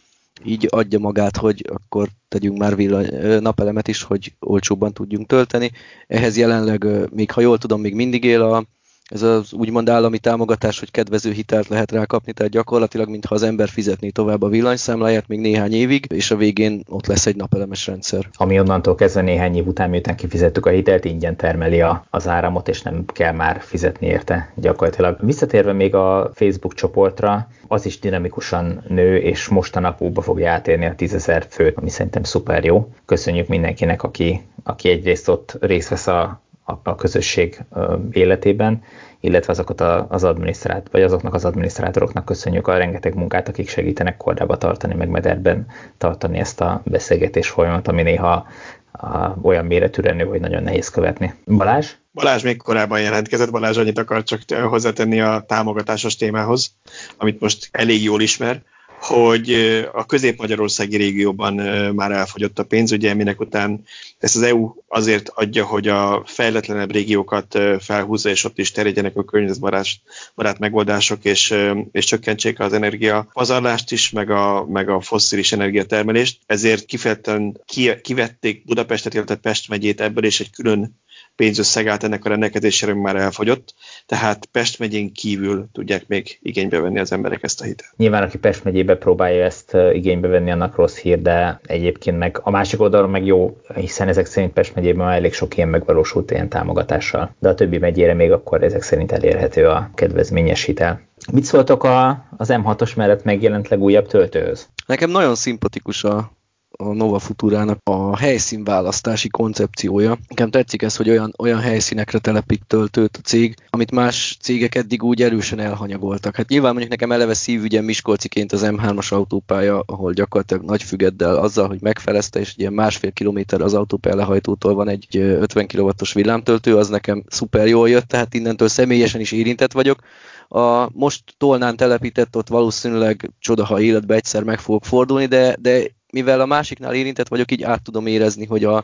[0.43, 5.71] így adja magát, hogy akkor tegyünk már villany, napelemet is, hogy olcsóbban tudjunk tölteni.
[6.07, 8.63] Ehhez jelenleg, még ha jól tudom, még mindig él a
[9.09, 13.43] ez az úgymond állami támogatás, hogy kedvező hitelt lehet rá kapni, tehát gyakorlatilag, mintha az
[13.43, 17.87] ember fizetné tovább a villanyszámláját még néhány évig, és a végén ott lesz egy napelemes
[17.87, 18.29] rendszer.
[18.33, 22.67] Ami onnantól kezdve néhány év után, miután kifizettük a hitelt, ingyen termeli a, az áramot,
[22.67, 25.17] és nem kell már fizetni érte gyakorlatilag.
[25.21, 30.85] Visszatérve még a Facebook csoportra, az is dinamikusan nő, és most a napokba fogja átérni
[30.85, 32.89] a 10.000 főt, ami szerintem szuper jó.
[33.05, 37.63] Köszönjük mindenkinek, aki, aki egyrészt ott részt vesz a a, a közösség
[38.12, 38.84] életében,
[39.19, 44.58] illetve azokat az adminisztrát, vagy azoknak az adminisztrátoroknak köszönjük a rengeteg munkát, akik segítenek kordába
[44.58, 45.65] tartani, meg mederben
[45.97, 48.47] tartani ezt a beszélgetés folyamat, ami néha
[48.91, 51.34] a, olyan méretűre nő, hogy nagyon nehéz követni.
[51.45, 51.91] Balázs?
[52.13, 56.76] Balázs még korábban jelentkezett, Balázs annyit akar csak hozzátenni a támogatásos témához,
[57.17, 58.62] amit most elég jól ismer,
[59.03, 59.51] hogy
[59.93, 61.53] a közép-magyarországi régióban
[61.95, 63.83] már elfogyott a pénz, ugye minek után
[64.19, 69.23] ezt az EU azért adja, hogy a fejletlenebb régiókat felhúzza, és ott is terjedjenek a
[69.23, 71.55] környezetbarát megoldások, és,
[71.91, 76.39] és csökkentsék az energia pazarlást is, meg a, meg a fosszilis energiatermelést.
[76.45, 77.61] Ezért kifejezetten
[78.01, 81.01] kivették Budapestet, illetve Pest megyét ebből, és egy külön
[81.36, 83.74] pénzösszeg állt ennek a rendelkezésére, már elfogyott,
[84.06, 87.93] tehát Pest megyén kívül tudják még igénybe venni az emberek ezt a hitelt.
[87.98, 92.50] Nyilván, aki Pest megyébe próbálja ezt igénybe venni, annak rossz hír, de egyébként meg a
[92.50, 96.50] másik oldalon meg jó, hiszen ezek szerint Pest megyében már elég sok ilyen megvalósult ilyen
[96.50, 101.02] támogatással, de a többi megyére még akkor ezek szerint elérhető a kedvezményes hitel.
[101.32, 104.67] Mit szóltok a, az M6-os mellett megjelent legújabb töltőhöz?
[104.86, 106.32] Nekem nagyon szimpatikus a
[106.77, 110.17] a Nova Futurának a helyszínválasztási koncepciója.
[110.27, 115.03] Nekem tetszik ez, hogy olyan, olyan helyszínekre telepít töltőt a cég, amit más cégek eddig
[115.03, 116.36] úgy erősen elhanyagoltak.
[116.36, 121.67] Hát nyilván mondjuk nekem eleve szívügyem Miskolciként az M3-as autópálya, ahol gyakorlatilag nagy fügeddel azzal,
[121.67, 126.89] hogy megfelezte, és ilyen másfél kilométer az autópálya lehajtótól van egy 50 kW-os villámtöltő, az
[126.89, 129.99] nekem szuper jól jött, tehát innentől személyesen is érintett vagyok.
[130.47, 135.83] A most Tolnán telepített, ott valószínűleg csoda, ha életbe egyszer meg fogok fordulni, de, de
[136.13, 138.78] mivel a másiknál érintett vagyok, így át tudom érezni, hogy a,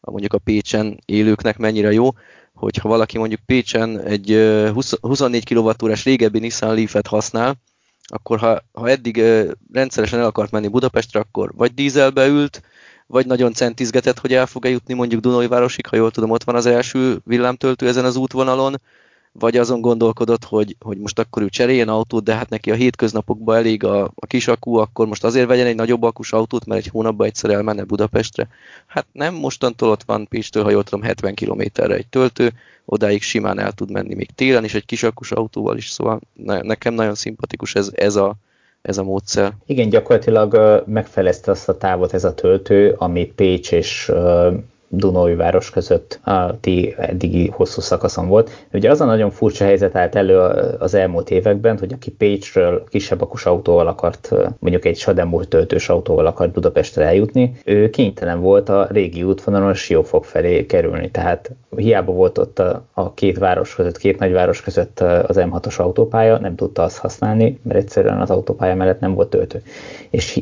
[0.00, 2.08] a mondjuk a Pécsen élőknek mennyire jó,
[2.54, 7.54] hogyha valaki mondjuk Pécsen egy 20, 24 kWh-s régebbi Nissan Leaf-et használ,
[8.06, 9.22] akkor ha, ha eddig
[9.72, 12.62] rendszeresen el akart menni Budapestre, akkor vagy dízelbe ült,
[13.06, 16.66] vagy nagyon centizgetett, hogy el fog-e jutni mondjuk Dunajvárosig, ha jól tudom, ott van az
[16.66, 18.80] első villámtöltő ezen az útvonalon,
[19.38, 23.56] vagy azon gondolkodott, hogy, hogy most akkor ő cseréljen autót, de hát neki a hétköznapokban
[23.56, 26.90] elég a, a kis akku, akkor most azért vegyen egy nagyobb akus autót, mert egy
[26.92, 28.48] hónapban egyszer elmenne Budapestre.
[28.86, 32.52] Hát nem, mostantól ott van Pécstől, ha jól tudom, 70 kilométerre egy töltő,
[32.84, 36.60] odáig simán el tud menni még télen is egy kis akus autóval is, szóval ne,
[36.60, 38.34] nekem nagyon szimpatikus ez, ez a,
[38.82, 39.52] ez a módszer.
[39.66, 44.12] Igen, gyakorlatilag megfelezte azt a távot ez a töltő, ami Pécs és
[44.88, 48.66] Dunói város között a ti eddigi hosszú szakaszon volt.
[48.72, 50.38] Ugye az a nagyon furcsa helyzet állt elő
[50.78, 56.26] az elmúlt években, hogy aki Pécsről kisebb akus autóval akart, mondjuk egy Sademur töltős autóval
[56.26, 61.10] akart Budapestre eljutni, ő kénytelen volt a régi útvonalon Siófok felé kerülni.
[61.10, 66.38] Tehát hiába volt ott a, a két város között, két nagyváros között az M6-os autópálya,
[66.38, 69.62] nem tudta azt használni, mert egyszerűen az autópálya mellett nem volt töltő.
[70.10, 70.40] És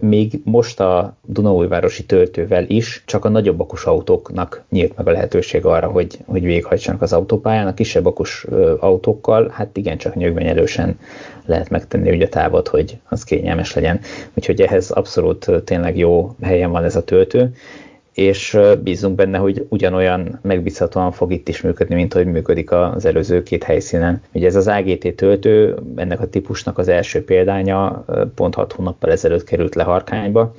[0.00, 5.64] még most a Dunaújvárosi töltővel is csak a nagyobb akus autóknak nyílt meg a lehetőség
[5.64, 7.66] arra, hogy, hogy végighajtsanak az autópályán.
[7.66, 8.46] A kisebb akus
[8.78, 10.98] autókkal, hát igen, csak nyögvenyelősen
[11.46, 14.00] lehet megtenni ugye távot, hogy az kényelmes legyen.
[14.34, 17.54] Úgyhogy ehhez abszolút tényleg jó helyen van ez a töltő
[18.14, 23.42] és bízunk benne, hogy ugyanolyan megbízhatóan fog itt is működni, mint hogy működik az előző
[23.42, 24.22] két helyszínen.
[24.32, 29.44] Ugye ez az AGT töltő, ennek a típusnak az első példánya pont 6 hónappal ezelőtt
[29.44, 30.54] került le Harkányba,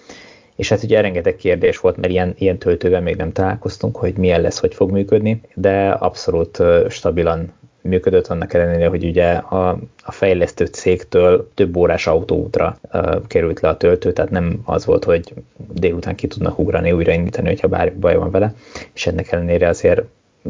[0.55, 4.41] és hát ugye rengeteg kérdés volt, mert ilyen, ilyen töltővel még nem találkoztunk, hogy milyen
[4.41, 9.69] lesz, hogy fog működni, de abszolút stabilan működött, annak ellenére, hogy ugye a,
[10.03, 15.03] a fejlesztő cégtől több órás autóútra uh, került le a töltő, tehát nem az volt,
[15.03, 15.33] hogy
[15.73, 18.53] délután ki tudnak ugrani, újraindítani, hogyha bármi baj van vele,
[18.93, 20.01] és ennek ellenére azért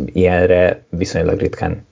[0.06, 1.86] ilyenre viszonylag ritkán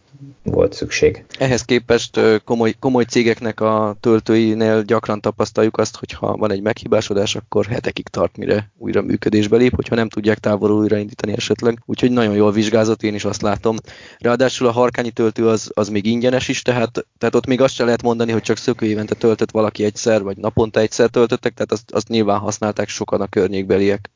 [0.44, 1.26] volt szükség.
[1.40, 7.36] Ehhez képest komoly, komoly cégeknek a töltőinél gyakran tapasztaljuk azt, hogy ha van egy meghibásodás,
[7.36, 11.80] akkor hetekig tart, mire újra működésbe lép, hogyha nem tudják távolról újraindítani esetleg.
[11.86, 13.76] Úgyhogy nagyon jól vizsgázott, én is azt látom.
[14.18, 17.84] Ráadásul a harkányi töltő az, az még ingyenes is, tehát, tehát ott még azt se
[17.84, 21.92] lehet mondani, hogy csak szökő évente töltött valaki egyszer, vagy naponta egyszer töltöttek, tehát azt,
[21.92, 24.10] azt nyilván használták sokan a környékbeliek.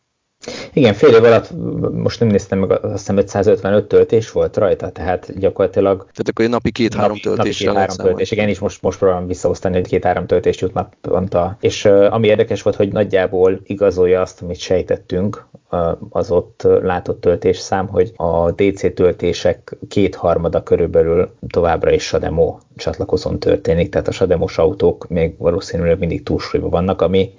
[0.73, 1.51] Igen, fél év alatt
[1.91, 5.97] most nem néztem meg, azt hiszem 555 töltés volt rajta, tehát gyakorlatilag...
[5.97, 7.59] Tehát akkor egy napi két-három töltés.
[7.59, 11.57] Napi két-három töltés, igen, és most, most próbálom visszaosztani, hogy két-három töltést jut naponta.
[11.59, 15.45] És uh, ami érdekes volt, hogy nagyjából igazolja azt, amit sejtettünk,
[16.09, 23.89] az ott látott töltésszám, hogy a DC töltések kétharmada körülbelül továbbra is Sademo csatlakozón történik,
[23.89, 27.33] tehát a Sademos autók még valószínűleg mindig túlsúlyban vannak, ami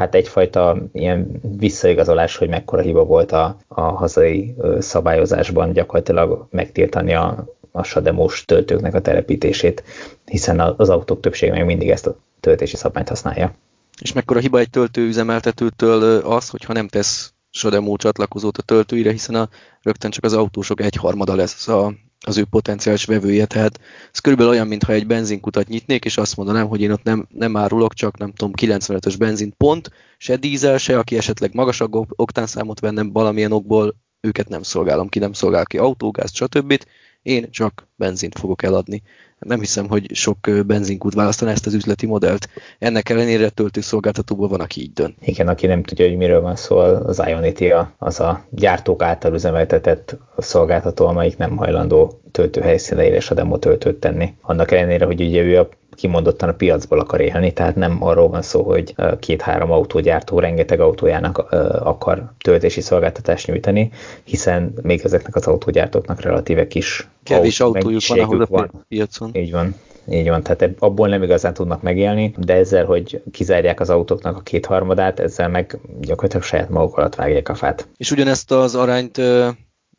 [0.00, 7.44] hát egyfajta ilyen visszaigazolás, hogy mekkora hiba volt a, a hazai szabályozásban gyakorlatilag megtiltani a,
[7.70, 9.82] a sademos töltőknek a telepítését,
[10.24, 13.54] hiszen az autók többsége még mindig ezt a töltési szabályt használja.
[14.00, 19.34] És mekkora hiba egy töltő üzemeltetőtől az, hogyha nem tesz Sademo csatlakozót a töltőire, hiszen
[19.34, 19.48] a,
[19.82, 21.92] rögtön csak az autósok egyharmada lesz a,
[22.26, 23.80] az ő potenciális vevője, tehát
[24.12, 27.56] ez körülbelül olyan, mintha egy benzinkutat nyitnék, és azt mondanám, hogy én ott nem, nem
[27.56, 33.12] árulok, csak nem tudom, 95-ös benzint pont, se dízel, se, aki esetleg magasabb oktánszámot vennem
[33.12, 36.84] valamilyen okból, őket nem szolgálom ki, nem szolgál ki autógázt, stb.
[37.22, 39.02] Én csak benzint fogok eladni
[39.40, 42.48] nem hiszem, hogy sok benzinkút választaná ezt az üzleti modellt.
[42.78, 45.14] Ennek ellenére töltőszolgáltatóban van, aki így dönt.
[45.20, 50.16] Igen, aki nem tudja, hogy miről van szó, az Ionity az a gyártók által üzemeltetett
[50.38, 54.34] szolgáltató, amelyik nem hajlandó töltőhelyszíneire és a demo töltőt tenni.
[54.40, 55.68] Annak ellenére, hogy ugye ő a
[56.00, 61.38] kimondottan a piacból akar élni, tehát nem arról van szó, hogy két-három autógyártó rengeteg autójának
[61.82, 63.90] akar töltési szolgáltatást nyújtani,
[64.24, 68.70] hiszen még ezeknek az autógyártóknak relatíve kis Kevés autójuk van ahhoz van.
[68.72, 69.30] a piacon.
[69.32, 69.74] Így van.
[70.10, 74.40] Így van, tehát abból nem igazán tudnak megélni, de ezzel, hogy kizárják az autóknak a
[74.40, 77.88] kétharmadát, ezzel meg gyakorlatilag saját maguk alatt vágják a fát.
[77.96, 79.20] És ugyanezt az arányt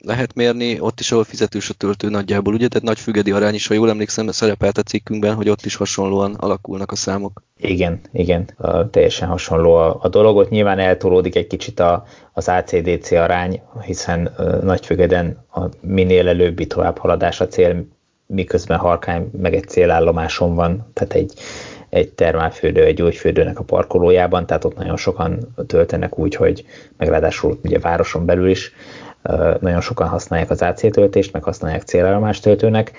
[0.03, 2.67] lehet mérni, ott is, ahol fizetős a töltő nagyjából, ugye?
[2.67, 6.33] Tehát nagy fügedi arány is, ha jól emlékszem, szerepelt a cikkünkben, hogy ott is hasonlóan
[6.33, 7.43] alakulnak a számok.
[7.57, 8.49] Igen, igen,
[8.91, 10.35] teljesen hasonló a, a dolog.
[10.37, 16.67] Ott nyilván eltolódik egy kicsit a, az ACDC arány, hiszen a Nagyfügeden a minél előbbi
[16.67, 17.85] továbbhaladás a cél,
[18.25, 21.33] miközben Harkány meg egy célállomáson van, tehát egy,
[21.89, 26.65] egy termálfürdő, egy gyógyfürdőnek a parkolójában, tehát ott nagyon sokan töltenek úgy, hogy
[26.97, 28.71] meg ráadásul ugye városon belül is,
[29.59, 32.91] nagyon sokan használják az AC töltést, meg használják célállomás töltőnek,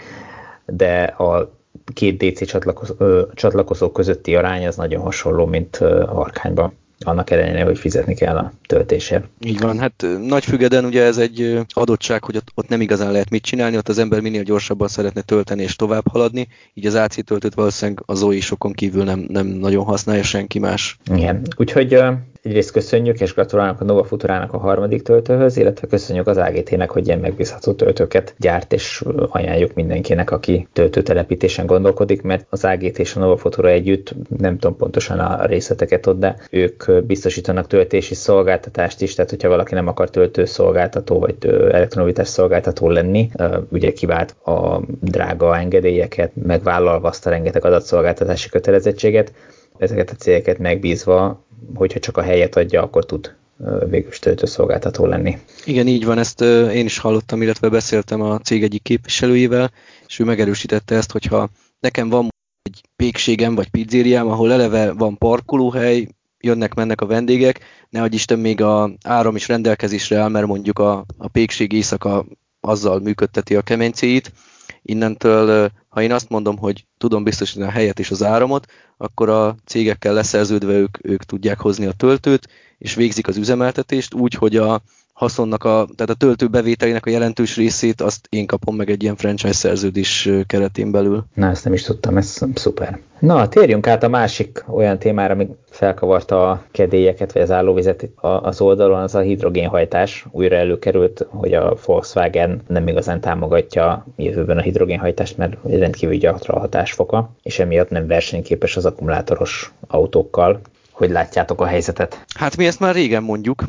[0.66, 1.52] de a
[1.94, 2.94] két DC csatlakozó,
[3.34, 6.72] csatlakozó közötti arány az nagyon hasonló, mint Harkányban
[7.04, 9.24] annak ellenére, hogy fizetni kell a töltésért.
[9.40, 13.42] Így van, hát Nagyfügeden ugye ez egy adottság, hogy ott, ott nem igazán lehet mit
[13.42, 17.54] csinálni, ott az ember minél gyorsabban szeretne tölteni és tovább haladni, így az AC töltőt
[17.54, 20.98] valószínűleg az OI sokon kívül nem, nem nagyon használja senki más.
[21.14, 22.02] Igen, úgyhogy
[22.42, 27.06] egyrészt köszönjük és gratulálunk a Nova Futurának a harmadik töltőhöz, illetve köszönjük az AGT-nek, hogy
[27.06, 33.20] ilyen megbízható töltőket gyárt, és ajánljuk mindenkinek, aki töltőtelepítésen gondolkodik, mert az AGT és a
[33.20, 39.14] Nova Futura együtt, nem tudom pontosan a részleteket ott, de ők biztosítanak töltési szolgáltatást is,
[39.14, 41.36] tehát hogyha valaki nem akar töltőszolgáltató vagy
[41.72, 43.30] elektronovitás szolgáltató lenni,
[43.68, 49.32] ugye kivált a drága engedélyeket, megvállalva azt a rengeteg adatszolgáltatási kötelezettséget,
[49.78, 53.34] ezeket a cégeket megbízva hogyha csak a helyet adja, akkor tud
[53.88, 55.38] végül töltőszolgáltató lenni.
[55.64, 56.40] Igen, így van, ezt
[56.72, 59.70] én is hallottam, illetve beszéltem a cég egyik képviselőjével,
[60.06, 61.48] és ő megerősítette ezt, hogyha
[61.80, 62.28] nekem van
[62.62, 66.08] egy pékségem vagy pizzériám, ahol eleve van parkolóhely,
[66.40, 71.28] jönnek-mennek a vendégek, nehogy Isten még a áram is rendelkezésre áll, mert mondjuk a, a
[71.28, 72.24] pékség éjszaka
[72.60, 74.32] azzal működteti a kemencéit.
[74.82, 78.66] Innentől, ha én azt mondom, hogy tudom biztosítani a helyet és az áramot,
[78.96, 84.34] akkor a cégekkel leszerződve ők, ők tudják hozni a töltőt, és végzik az üzemeltetést úgy,
[84.34, 84.82] hogy a
[85.22, 89.16] haszonnak, a, tehát a töltő bevételének a jelentős részét azt én kapom meg egy ilyen
[89.16, 91.24] franchise szerződés keretén belül.
[91.34, 93.00] Na, ezt nem is tudtam, ez szuper.
[93.18, 98.60] Na, térjünk át a másik olyan témára, ami felkavarta a kedélyeket, vagy az állóvizet az
[98.60, 100.26] oldalon, az a hidrogénhajtás.
[100.30, 106.60] Újra előkerült, hogy a Volkswagen nem igazán támogatja jövőben a hidrogénhajtást, mert rendkívül gyakran a
[106.60, 110.60] hatásfoka, és emiatt nem versenyképes az akkumulátoros autókkal.
[111.02, 112.24] Hogy látjátok a helyzetet?
[112.34, 113.64] Hát mi ezt már régen mondjuk,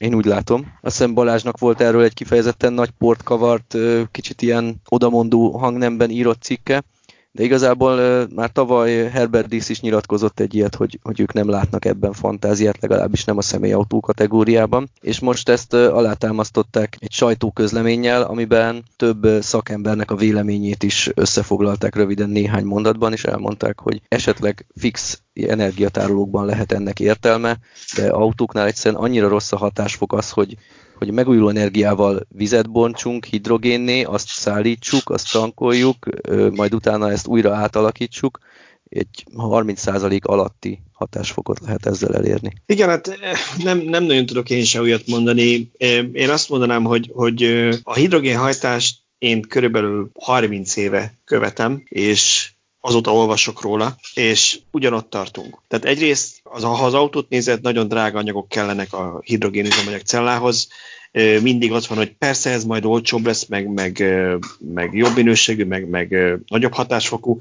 [0.00, 0.60] én úgy látom.
[0.80, 3.76] Azt hiszem Balázsnak volt erről egy kifejezetten nagy port kavart,
[4.10, 6.82] kicsit ilyen odamondó hangnemben írott cikke,
[7.32, 11.84] de igazából már tavaly Herbert Dísz is nyilatkozott egy ilyet, hogy, hogy ők nem látnak
[11.84, 19.26] ebben fantáziát, legalábbis nem a személyautó kategóriában, és most ezt alátámasztották egy sajtóközleménnyel, amiben több
[19.40, 26.72] szakembernek a véleményét is összefoglalták röviden néhány mondatban, és elmondták, hogy esetleg fix energiatárolókban lehet
[26.72, 27.58] ennek értelme,
[27.96, 30.56] de autóknál egyszerűen annyira rossz a hatásfok az, hogy
[30.98, 35.96] hogy megújuló energiával vizet bontsunk hidrogénné, azt szállítsuk, azt tankoljuk,
[36.54, 38.38] majd utána ezt újra átalakítsuk,
[38.88, 42.52] egy 30% alatti hatásfokot lehet ezzel elérni.
[42.66, 43.18] Igen, hát
[43.62, 45.70] nem, nem nagyon tudok én se olyat mondani.
[46.12, 47.42] Én azt mondanám, hogy, hogy
[47.82, 52.50] a hidrogénhajtást én körülbelül 30 éve követem, és
[52.88, 55.62] azóta olvasok róla, és ugyanott tartunk.
[55.68, 60.68] Tehát egyrészt, az, ha az autót nézed, nagyon drága anyagok kellenek a hidrogénüzemanyag cellához,
[61.42, 64.04] mindig az van, hogy persze ez majd olcsóbb lesz, meg, meg,
[64.58, 67.38] meg jobb minőségű, meg, meg nagyobb hatásfokú,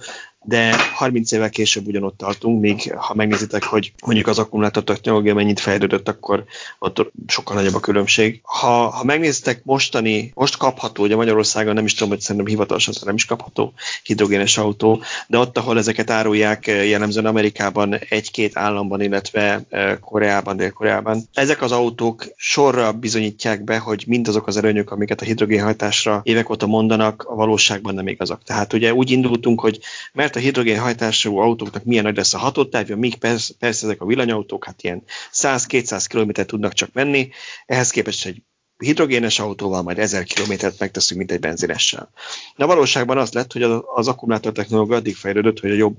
[0.47, 5.59] de 30 évvel később ugyanott tartunk, még ha megnézitek, hogy mondjuk az akkumulátor technológia mennyit
[5.59, 6.43] fejlődött, akkor
[6.79, 8.39] ott sokkal nagyobb a különbség.
[8.43, 13.15] Ha, ha megnézitek mostani, most kapható, ugye Magyarországon nem is tudom, hogy szerintem hivatalosan nem
[13.15, 19.97] is kapható hidrogénes autó, de ott, ahol ezeket árulják, jellemzően Amerikában egy-két államban, illetve eh,
[20.01, 21.23] Koreában, Dél-Koreában.
[21.33, 26.67] Ezek az autók sorra bizonyítják be, hogy mindazok az előnyök, amiket a hidrogénhajtásra évek óta
[26.67, 28.43] mondanak, a valóságban nem igazak.
[28.43, 29.79] Tehát ugye úgy indultunk, hogy
[30.13, 34.65] mert a hidrogénhajtású autóknak milyen nagy lesz a hatótávja, míg persze, persze ezek a villanyautók
[34.65, 37.29] hát ilyen 100-200 km tudnak csak menni,
[37.65, 38.41] ehhez képest egy
[38.77, 42.09] hidrogénes autóval majd 1000 kilométert megteszünk, mint egy benzinessel.
[42.55, 43.63] De valóságban az lett, hogy
[43.95, 45.97] az akkumulátor technológia addig fejlődött, hogy a jobb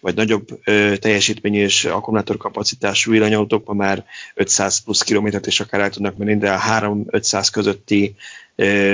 [0.00, 6.16] vagy nagyobb ö, teljesítményű és akkumulátorkapacitású villanyautók már 500 plusz kilométert is akár el tudnak
[6.16, 8.16] menni, de a 3-500 közötti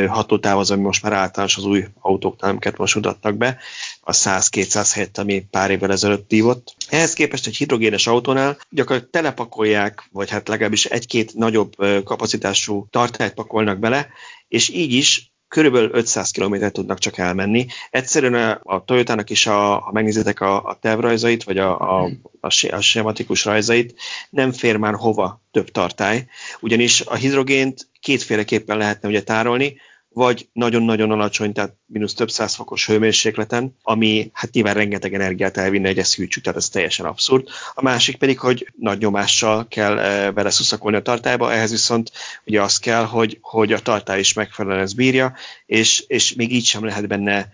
[0.08, 3.58] hatótáv az, ami most már általános az új autóknál, amiket most mutatnak be,
[4.08, 6.74] a 100-200 helyett, ami pár évvel ezelőtt hívott.
[6.88, 11.72] Ehhez képest egy hidrogénes autónál gyakorlatilag telepakolják, vagy hát legalábbis egy-két nagyobb
[12.04, 14.08] kapacitású tartályt pakolnak bele,
[14.48, 17.66] és így is körülbelül 500 km tudnak csak elmenni.
[17.90, 22.48] Egyszerűen a, a Toyotának is, a, ha megnézitek a, a tervrajzait, vagy a, a, a,
[22.70, 23.94] a sematikus rajzait,
[24.30, 26.26] nem fér már hova több tartály,
[26.60, 29.76] ugyanis a hidrogént kétféleképpen lehetne ugye tárolni,
[30.08, 35.88] vagy nagyon-nagyon alacsony, tehát mínusz több száz fokos hőmérsékleten, ami hát nyilván rengeteg energiát elvinne,
[35.88, 37.48] egy ezt tehát ez teljesen abszurd.
[37.74, 42.10] A másik pedig, hogy nagy nyomással kell e, vele szuszakolni a tartályba, ehhez viszont
[42.44, 45.34] ugye az kell, hogy, hogy a tartály is megfelelően ezt bírja,
[45.66, 47.52] és, és még így sem lehet benne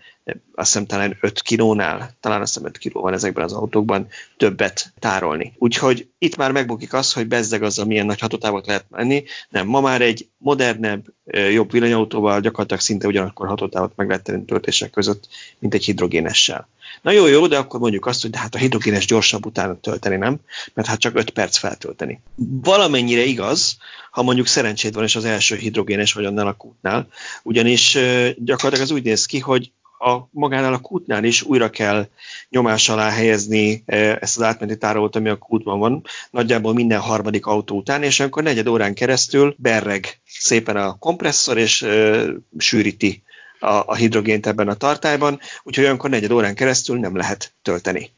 [0.55, 4.93] azt hiszem talán 5 kilónál, talán azt hiszem 5 kiló van ezekben az autókban többet
[4.99, 5.53] tárolni.
[5.57, 9.23] Úgyhogy itt már megbukik az, hogy bezzeg azzal milyen nagy hatótávot lehet menni.
[9.49, 11.05] Nem, ma már egy modernebb,
[11.51, 15.27] jobb villanyautóval gyakorlatilag szinte ugyanakkor hatótávot meg lehet tenni töltések között,
[15.59, 16.67] mint egy hidrogénessel.
[17.01, 20.15] Na jó, jó, de akkor mondjuk azt, hogy de hát a hidrogénes gyorsabb utána tölteni,
[20.15, 20.39] nem?
[20.73, 22.21] Mert hát csak 5 perc feltölteni.
[22.61, 23.77] Valamennyire igaz,
[24.11, 27.07] ha mondjuk szerencséd van, és az első hidrogénes vagy annál a kútnál,
[27.43, 27.97] ugyanis
[28.37, 29.71] gyakorlatilag az úgy néz ki, hogy
[30.03, 32.07] a magánál a kútnál is újra kell
[32.49, 37.77] nyomás alá helyezni ezt az átmeneti tárolót, ami a kútban van, nagyjából minden harmadik autó
[37.77, 42.25] után, és akkor negyed órán keresztül berreg szépen a kompresszor, és e,
[42.57, 43.23] sűríti
[43.63, 48.11] a, a hidrogént ebben a tartályban, úgyhogy olyankor negyed órán keresztül nem lehet tölteni.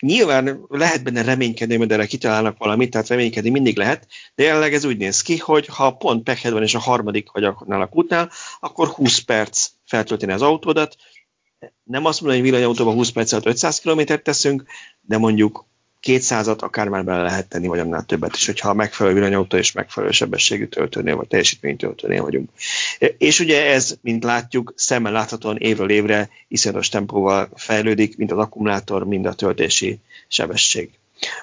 [0.00, 4.84] Nyilván lehet benne reménykedni, hogy erre kitalálnak valamit, tehát reménykedni mindig lehet, de jelenleg ez
[4.84, 8.88] úgy néz ki, hogy ha pont pekhed van és a harmadik vagy a kútnál, akkor
[8.88, 10.96] 20 perc feltölteni az autódat,
[11.84, 14.64] nem azt mondom, hogy villanyautóban 20 perc alatt 500 km teszünk,
[15.00, 15.66] de mondjuk
[16.02, 20.12] 200-at akár már bele lehet tenni, vagy annál többet is, hogyha megfelelő villanyautó és megfelelő
[20.12, 22.50] sebességű töltőnél, vagy teljesítmény töltőnél vagyunk.
[23.18, 29.06] És ugye ez, mint látjuk, szemmel láthatóan évről évre iszonyatos tempóval fejlődik, mint az akkumulátor,
[29.06, 29.98] mind a töltési
[30.28, 30.90] sebesség.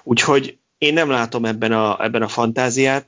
[0.04, 3.08] Úgyhogy én nem látom ebben a, ebben a fantáziát,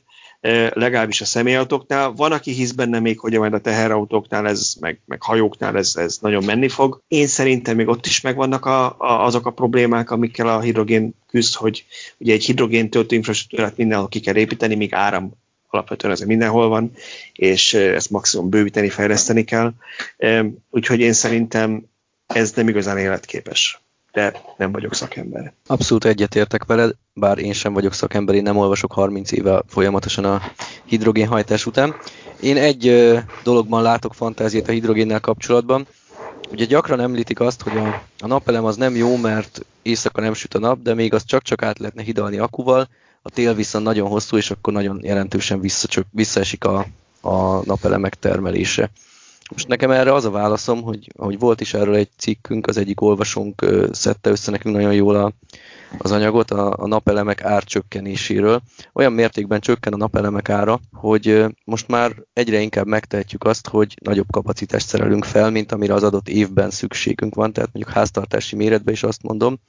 [0.74, 2.12] legalábbis a személyautóknál.
[2.12, 6.18] Van, aki hisz benne még, hogy majd a teherautóknál, ez, meg, meg hajóknál ez, ez
[6.22, 7.02] nagyon menni fog.
[7.08, 11.56] Én szerintem még ott is megvannak a, a, azok a problémák, amikkel a hidrogén küzd,
[11.56, 11.86] hogy
[12.18, 15.32] ugye egy hidrogén töltő infrastruktúrát mindenhol ki kell építeni, míg áram
[15.68, 16.92] alapvetően ez mindenhol van,
[17.34, 19.74] és ezt maximum bővíteni, fejleszteni kell.
[20.70, 21.86] Úgyhogy én szerintem
[22.28, 23.82] ez nem igazán életképes
[24.12, 25.54] de nem vagyok szakember.
[25.68, 30.42] Abszolút egyetértek veled, bár én sem vagyok szakember, én nem olvasok 30 éve folyamatosan a
[30.86, 31.96] hidrogénhajtás után.
[32.42, 35.88] Én egy dologban látok fantáziát a hidrogénnel kapcsolatban.
[36.52, 40.54] Ugye gyakran említik azt, hogy a, a napelem az nem jó, mert éjszaka nem süt
[40.54, 42.88] a nap, de még az csak-csak át lehetne hidalni akuval,
[43.22, 46.86] a tél viszont nagyon hosszú, és akkor nagyon jelentősen visszacsök, visszaesik a,
[47.22, 48.90] a napelemek termelése.
[49.50, 53.02] Most nekem erre az a válaszom, hogy, hogy volt is erről egy cikkünk, az egyik
[53.02, 55.34] olvasónk szedte össze nekünk nagyon jól a,
[55.98, 58.62] az anyagot a, a napelemek árcsökkenéséről.
[58.94, 64.32] Olyan mértékben csökken a napelemek ára, hogy most már egyre inkább megtehetjük azt, hogy nagyobb
[64.32, 67.54] kapacitást szerelünk fel, mint amire az adott évben szükségünk van.
[67.54, 69.60] Tehát mondjuk háztartási méretben is azt mondom,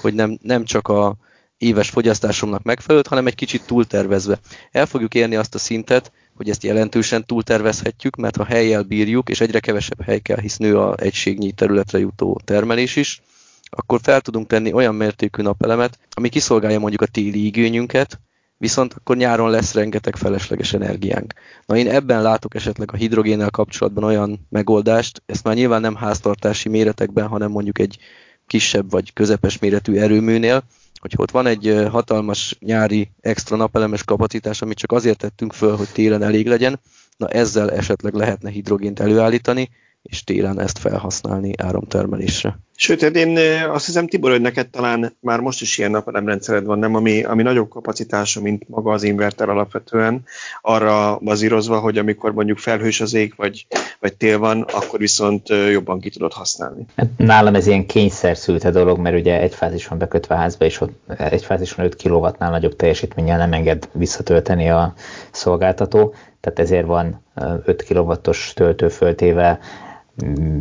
[0.00, 1.16] hogy nem, nem csak a
[1.56, 4.38] éves fogyasztásomnak megfelelőt, hanem egy kicsit túltervezve.
[4.70, 9.40] El fogjuk érni azt a szintet, hogy ezt jelentősen túltervezhetjük, mert ha helyjel bírjuk, és
[9.40, 13.22] egyre kevesebb hely kell, hisz nő a egységnyi területre jutó termelés is,
[13.70, 18.20] akkor fel tudunk tenni olyan mértékű napelemet, ami kiszolgálja mondjuk a téli igényünket,
[18.56, 21.32] viszont akkor nyáron lesz rengeteg felesleges energiánk.
[21.66, 26.68] Na én ebben látok esetleg a hidrogénnel kapcsolatban olyan megoldást, ezt már nyilván nem háztartási
[26.68, 27.98] méretekben, hanem mondjuk egy
[28.46, 30.62] kisebb vagy közepes méretű erőműnél,
[31.04, 35.88] hogy ott van egy hatalmas nyári extra napelemes kapacitás, amit csak azért tettünk föl, hogy
[35.92, 36.80] télen elég legyen,
[37.16, 39.70] na ezzel esetleg lehetne hidrogént előállítani,
[40.02, 42.58] és télen ezt felhasználni áramtermelésre.
[42.76, 46.78] Sőt, hát én azt hiszem, Tibor, hogy neked talán már most is ilyen napelemrendszered van,
[46.78, 46.94] nem?
[46.94, 50.22] Ami, ami nagyobb kapacitású, mint maga az inverter alapvetően,
[50.60, 53.66] arra bazírozva, hogy amikor mondjuk felhős az ég, vagy,
[54.00, 56.84] vagy tél van, akkor viszont jobban ki tudod használni.
[56.96, 60.64] Hát nálam ez ilyen kényszer szülte dolog, mert ugye egy fázis van bekötve a házba,
[60.64, 64.94] és ott egy fázis van 5 kW-nál nagyobb teljesítménnyel nem enged visszatölteni a
[65.30, 67.22] szolgáltató, tehát ezért van
[67.64, 69.58] 5 kW-os töltő föltéve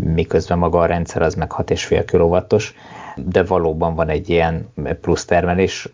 [0.04, 2.74] miközben maga a rendszer az meg 6,5 kW-os,
[3.16, 4.70] de valóban van egy ilyen
[5.02, 5.90] plusz termelés,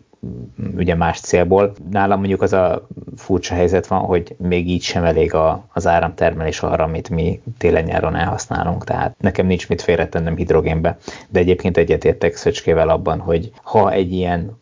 [0.76, 1.72] ugye más célból.
[1.90, 2.86] Nálam mondjuk az a
[3.16, 8.16] furcsa helyzet van, hogy még így sem elég a, az áramtermelés arra, amit mi télen-nyáron
[8.16, 10.98] elhasználunk, tehát nekem nincs mit félretennem hidrogénbe.
[11.28, 14.58] De egyébként egyetértek Szöcskével abban, hogy ha egy ilyen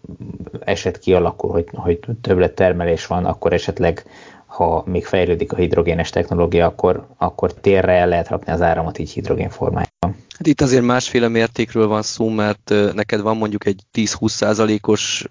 [0.60, 4.04] eset kialakul, hogy, hogy többlet termelés van, akkor esetleg
[4.58, 9.10] ha még fejlődik a hidrogénes technológia, akkor, akkor térre el lehet rakni az áramot így
[9.10, 10.16] hidrogén formájában.
[10.38, 15.24] Hát itt azért másféle mértékről van szó, mert neked van mondjuk egy 10-20 százalékos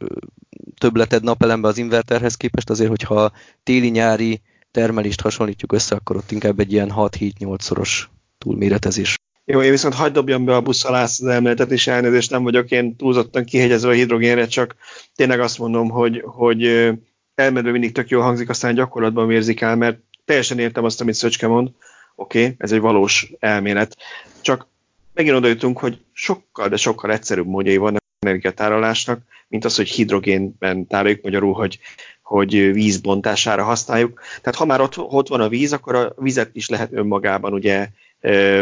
[0.78, 3.32] többleted napelembe az inverterhez képest, azért hogyha
[3.64, 9.16] téli-nyári termelést hasonlítjuk össze, akkor ott inkább egy ilyen 6-7-8 szoros túlméretezés.
[9.46, 12.72] Jó, én viszont hagyd dobjam be a busz alá az elméletet, és elnézést nem vagyok
[12.72, 14.76] én túlzottan kihegyezve a hidrogénre, csak
[15.16, 16.92] tényleg azt mondom, hogy, hogy
[17.38, 21.48] elmenve mindig tök jól hangzik, aztán gyakorlatban vérzik el, mert teljesen értem azt, amit Szöcske
[21.48, 21.70] mond,
[22.16, 23.98] oké, okay, ez egy valós elmélet,
[24.42, 24.68] csak
[25.14, 30.88] megint oda jutunk, hogy sokkal, de sokkal egyszerűbb módjai vannak energiatárolásnak, mint az, hogy hidrogénben
[30.88, 31.80] tároljuk, magyarul, hogy,
[32.22, 34.22] hogy vízbontására használjuk.
[34.42, 37.88] Tehát ha már ott, ott van a víz, akkor a vizet is lehet önmagában ugye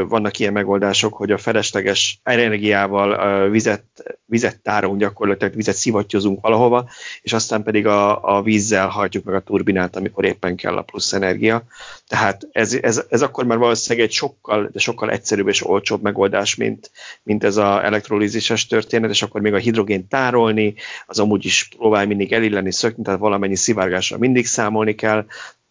[0.07, 3.83] vannak ilyen megoldások, hogy a felesleges energiával vizet,
[4.25, 6.89] vizet tárolunk gyakorlatilag, vizet szivattyozunk valahova,
[7.21, 11.13] és aztán pedig a, a vízzel hajtjuk meg a turbinát, amikor éppen kell a plusz
[11.13, 11.63] energia.
[12.07, 16.55] Tehát ez, ez, ez akkor már valószínűleg egy sokkal, de sokkal egyszerűbb és olcsóbb megoldás,
[16.55, 16.91] mint,
[17.23, 20.73] mint ez az elektrolízises történet, és akkor még a hidrogén tárolni,
[21.05, 25.25] az amúgy is próbál mindig elilleni, szökni, tehát valamennyi szivárgással mindig számolni kell,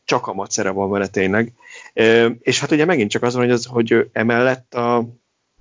[0.04, 1.52] csak a macera van vele tényleg.
[2.40, 5.08] És hát ugye megint csak az van, hogy, az, hogy emellett a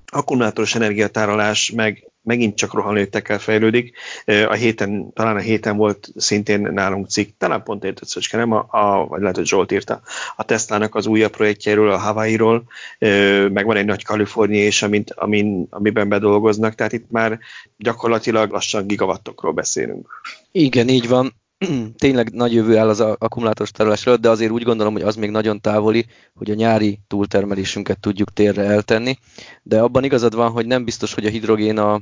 [0.06, 3.98] akkumulátoros energiatárolás meg megint csak rohanlőttekkel fejlődik.
[4.26, 8.52] A héten, talán a héten volt szintén nálunk cikk, talán pont értett Szöcske, nem?
[8.52, 10.02] A, a, vagy lehet, hogy Zsolt írta.
[10.36, 12.64] A Teslának az újabb projektjéről, a Hawaii-ról,
[13.50, 17.40] meg van egy nagy Kalifornia és amint, amin, amiben bedolgoznak, tehát itt már
[17.78, 20.08] gyakorlatilag lassan gigawattokról beszélünk.
[20.52, 21.34] Igen, így van.
[21.98, 25.62] tényleg nagy jövő áll az akkumulátoros tárolás de azért úgy gondolom, hogy az még nagyon
[25.62, 29.18] távoli, hogy a nyári túltermelésünket tudjuk térre eltenni.
[29.64, 31.94] De abban igazad van, hogy nem biztos, hogy a hidrogén a,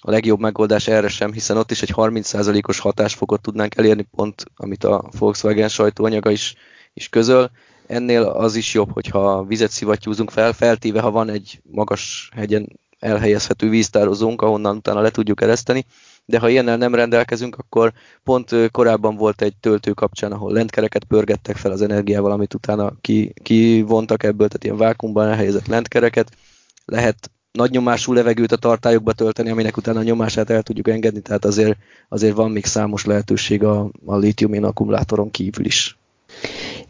[0.00, 4.84] a legjobb megoldás erre sem, hiszen ott is egy 30%-os hatásfokot tudnánk elérni, pont amit
[4.84, 6.54] a Volkswagen sajtóanyaga is,
[6.94, 7.50] is közöl.
[7.86, 13.68] Ennél az is jobb, hogyha vizet szivattyúzunk fel, feltéve, ha van egy magas hegyen elhelyezhető
[13.68, 15.84] víztározónk, ahonnan utána le tudjuk ereszteni,
[16.30, 17.92] de ha ilyennel nem rendelkezünk, akkor
[18.24, 23.32] pont korábban volt egy töltő kapcsán, ahol lentkereket pörgettek fel az energiával, amit utána ki,
[23.42, 26.30] kivontak ebből, tehát ilyen vákumban elhelyezett lentkereket.
[26.84, 31.44] Lehet nagy nyomású levegőt a tartályokba tölteni, aminek utána a nyomását el tudjuk engedni, tehát
[31.44, 35.98] azért, azért van még számos lehetőség a, a litium akkumulátoron kívül is.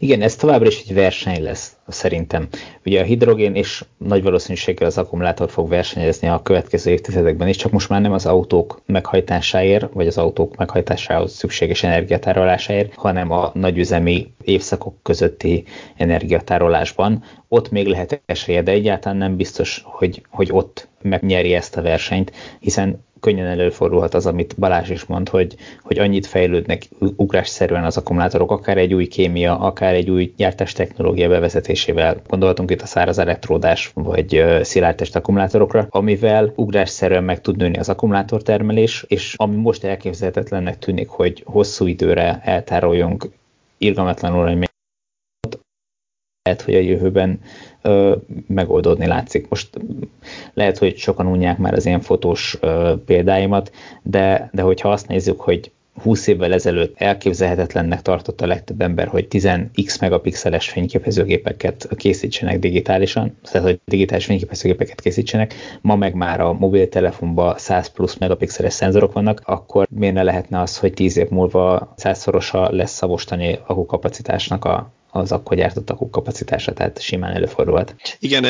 [0.01, 2.47] Igen, ez továbbra is egy verseny lesz, szerintem.
[2.85, 7.71] Ugye a hidrogén és nagy valószínűséggel az akkumulátor fog versenyezni a következő évtizedekben is, csak
[7.71, 14.33] most már nem az autók meghajtásáért, vagy az autók meghajtásához szükséges energiatárolásáért, hanem a nagyüzemi
[14.43, 15.63] évszakok közötti
[15.97, 17.23] energiatárolásban.
[17.47, 22.31] Ott még lehet esélye, de egyáltalán nem biztos, hogy, hogy ott megnyeri ezt a versenyt,
[22.59, 28.51] hiszen könnyen előfordulhat az, amit Balázs is mond, hogy, hogy annyit fejlődnek ugrásszerűen az akkumulátorok,
[28.51, 33.91] akár egy új kémia, akár egy új gyártás technológia bevezetésével, gondolhatunk itt a száraz elektródás
[33.93, 41.07] vagy szilárdtest akkumulátorokra, amivel ugrásszerűen meg tud nőni az akkumulátortermelés, és ami most elképzelhetetlennek tűnik,
[41.07, 43.29] hogy hosszú időre eltároljunk.
[43.77, 44.68] Irgalmatlanul egy
[46.43, 47.39] lehet, hogy a jövőben
[47.81, 48.15] ö,
[48.47, 49.49] megoldódni látszik.
[49.49, 49.69] Most
[50.53, 53.71] lehet, hogy sokan unják már az ilyen fotós ö, példáimat,
[54.03, 55.71] de, de hogyha azt nézzük, hogy
[56.01, 63.67] 20 évvel ezelőtt elképzelhetetlennek tartott a legtöbb ember, hogy 10x megapixeles fényképezőgépeket készítsenek digitálisan, tehát
[63.67, 69.87] hogy digitális fényképezőgépeket készítsenek, ma meg már a mobiltelefonban 100 plusz megapixeles szenzorok vannak, akkor
[69.89, 75.31] miért ne lehetne az, hogy 10 év múlva 100-szorosa lesz a mostani akukapacitásnak a, az
[75.31, 77.95] akkor gyártott akuk kapacitása, tehát simán előfordulhat.
[78.19, 78.45] Igen,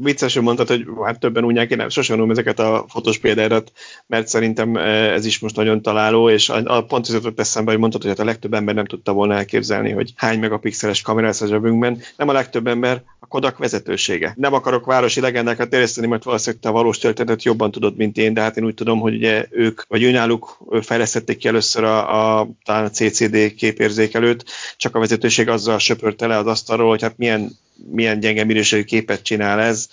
[0.00, 3.72] viccesen mondtad, hogy hát többen unják, én sosem mondom ezeket a fotós példádat,
[4.06, 8.00] mert szerintem ez is most nagyon találó, és a, a pont jutott eszembe, hogy mondtad,
[8.00, 11.46] hogy hát a legtöbb ember nem tudta volna elképzelni, hogy hány megapixeles kamera lesz a
[11.46, 12.00] zsebünkben.
[12.16, 14.32] Nem a legtöbb ember, a Kodak vezetősége.
[14.36, 18.34] Nem akarok városi legendákat terjeszteni, mert valószínűleg te a valós történetet jobban tudod, mint én,
[18.34, 22.48] de hát én úgy tudom, hogy ugye ők, vagy őnáluk fejlesztették ki először a, a,
[22.64, 24.44] talán a CCD képérzékelőt,
[24.76, 27.58] csak a vezetőség azzal söpörte le az asztalról, hogy hát milyen
[27.90, 29.88] milyen gyenge minőségű képet csinál ez,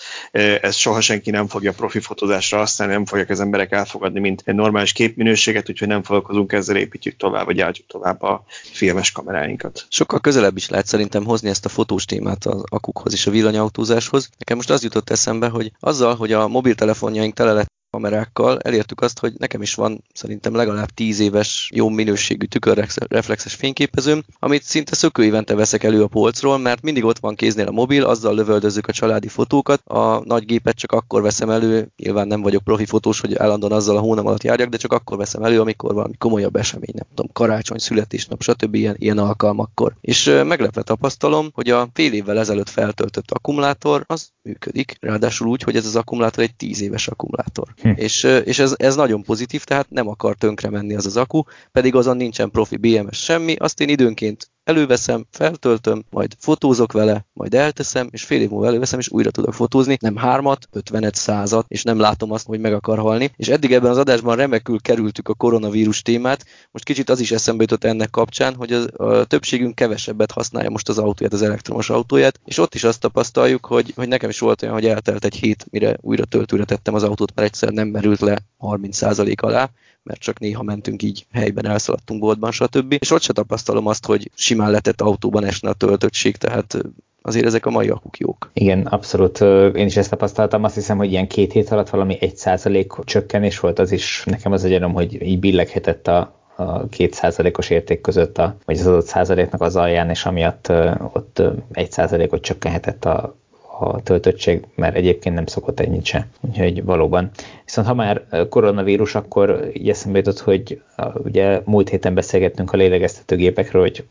[0.62, 4.56] ez soha senki nem fogja profi fotózásra használni, nem fogják az emberek elfogadni, mint egy
[4.56, 9.86] normális képminőséget, úgyhogy nem foglalkozunk ezzel, építjük tovább, vagy gyártjuk tovább a filmes kameráinkat.
[9.90, 14.30] Sokkal közelebb is lehet szerintem hozni ezt a fotós témát az akukhoz és a villanyautózáshoz.
[14.38, 19.20] Nekem most az jutott eszembe, hogy azzal, hogy a mobiltelefonjaink tele lett kamerákkal elértük azt,
[19.20, 25.56] hogy nekem is van szerintem legalább 10 éves jó minőségű tükörreflexes fényképezőm, amit szinte szökőévente
[25.56, 29.28] veszek elő a polcról, mert mindig ott van kéznél a mobil, azzal lövöldözzük a családi
[29.28, 29.82] fotókat.
[29.86, 33.98] A nagy gépet csak akkor veszem elő, nyilván nem vagyok profi fotós, hogy állandóan azzal
[33.98, 37.32] a hónam alatt járjak, de csak akkor veszem elő, amikor valami komolyabb esemény, nem tudom,
[37.34, 38.76] karácsony, születésnap, stb.
[38.76, 39.94] ilyen, ilyen alkalmakkor.
[40.02, 45.76] És meglepve tapasztalom, hogy a fél évvel ezelőtt feltöltött akkumulátor az működik, ráadásul úgy, hogy
[45.76, 47.68] ez az akkumulátor egy 10 éves akkumulátor.
[47.82, 47.92] Hm.
[47.96, 51.96] És, és ez, ez nagyon pozitív, tehát nem akar tönkre menni az az akku, pedig
[51.96, 58.08] azon nincsen profi BMS semmi, azt én időnként előveszem, feltöltöm, majd fotózok vele, majd elteszem,
[58.12, 62.00] és fél év múlva előveszem, és újra tudok fotózni, nem hármat, ötvenet, százat, és nem
[62.00, 63.32] látom azt, hogy meg akar halni.
[63.36, 67.62] És eddig ebben az adásban remekül kerültük a koronavírus témát, most kicsit az is eszembe
[67.62, 72.58] jutott ennek kapcsán, hogy a, többségünk kevesebbet használja most az autóját, az elektromos autóját, és
[72.58, 75.98] ott is azt tapasztaljuk, hogy, hogy nekem is volt olyan, hogy eltelt egy hét, mire
[76.02, 79.70] újra töltőre tettem az autót, mert egyszer nem merült le 30% alá,
[80.04, 82.96] mert csak néha mentünk így helyben, elszaladtunk boltban, stb.
[83.00, 86.78] És ott se tapasztalom azt, hogy simán letett autóban esne a töltöttség, tehát
[87.22, 88.50] azért ezek a mai akuk jók.
[88.54, 89.42] Igen, abszolút.
[89.76, 90.64] Én is ezt tapasztaltam.
[90.64, 94.52] Azt hiszem, hogy ilyen két hét alatt valami egy százalék csökkenés volt, az is nekem
[94.52, 99.06] az egyenem, hogy így billeghetett a, a két százalékos érték között, a, vagy az adott
[99.06, 100.70] százaléknak az alján, és amiatt
[101.14, 101.42] ott
[101.72, 103.36] egy százalékot csökkenhetett a,
[103.82, 106.28] a töltöttség, mert egyébként nem szokott ennyit se.
[106.42, 107.30] Úgyhogy valóban.
[107.66, 110.82] Viszont ha már koronavírus, akkor így eszembe jutott, hogy
[111.14, 114.04] ugye múlt héten beszélgettünk a lélegeztetőgépekről, hogy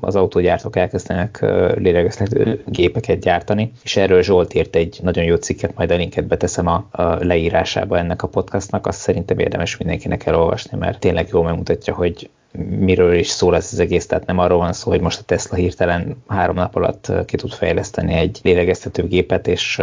[0.00, 1.38] az autógyártók elkezdenek
[1.76, 6.66] lélegeztető gépeket gyártani, és erről Zsolt írt egy nagyon jó cikket, majd a linket beteszem
[6.66, 11.94] a, a leírásába ennek a podcastnak, azt szerintem érdemes mindenkinek elolvasni, mert tényleg jól megmutatja,
[11.94, 15.22] hogy miről is szól ez az egész, tehát nem arról van szó, hogy most a
[15.22, 19.82] Tesla hirtelen három nap alatt ki tud fejleszteni egy lélegeztető gépet, és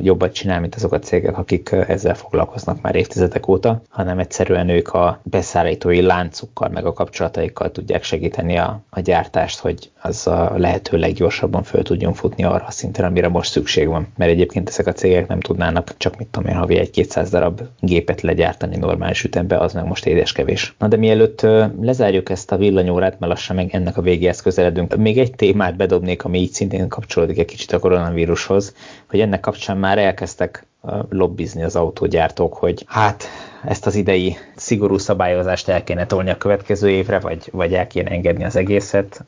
[0.00, 4.88] jobbat csinál, mint azok a cégek, akik ezzel foglalkoznak már évtizedek óta, hanem egyszerűen ők
[4.88, 10.96] a beszállítói láncukkal, meg a kapcsolataikkal tudják segíteni a, a gyártást, hogy az a lehető
[10.96, 14.06] leggyorsabban föl tudjon futni arra a szinten, amire most szükség van.
[14.16, 17.60] Mert egyébként ezek a cégek nem tudnának csak mit tudom én, havi egy 200 darab
[17.80, 20.74] gépet legyártani normális ütembe, az meg most édes kevés.
[20.78, 21.46] Na de mielőtt
[21.80, 24.96] lezár lezárjuk ezt a villanyórát, mert lassan meg ennek a végéhez közeledünk.
[24.96, 28.74] Még egy témát bedobnék, ami így szintén kapcsolódik egy kicsit a koronavírushoz,
[29.08, 30.66] hogy ennek kapcsán már elkezdtek
[31.08, 33.24] lobbizni az autógyártók, hogy hát
[33.66, 38.10] ezt az idei szigorú szabályozást el kéne tolni a következő évre, vagy, vagy el kéne
[38.10, 39.24] engedni az egészet.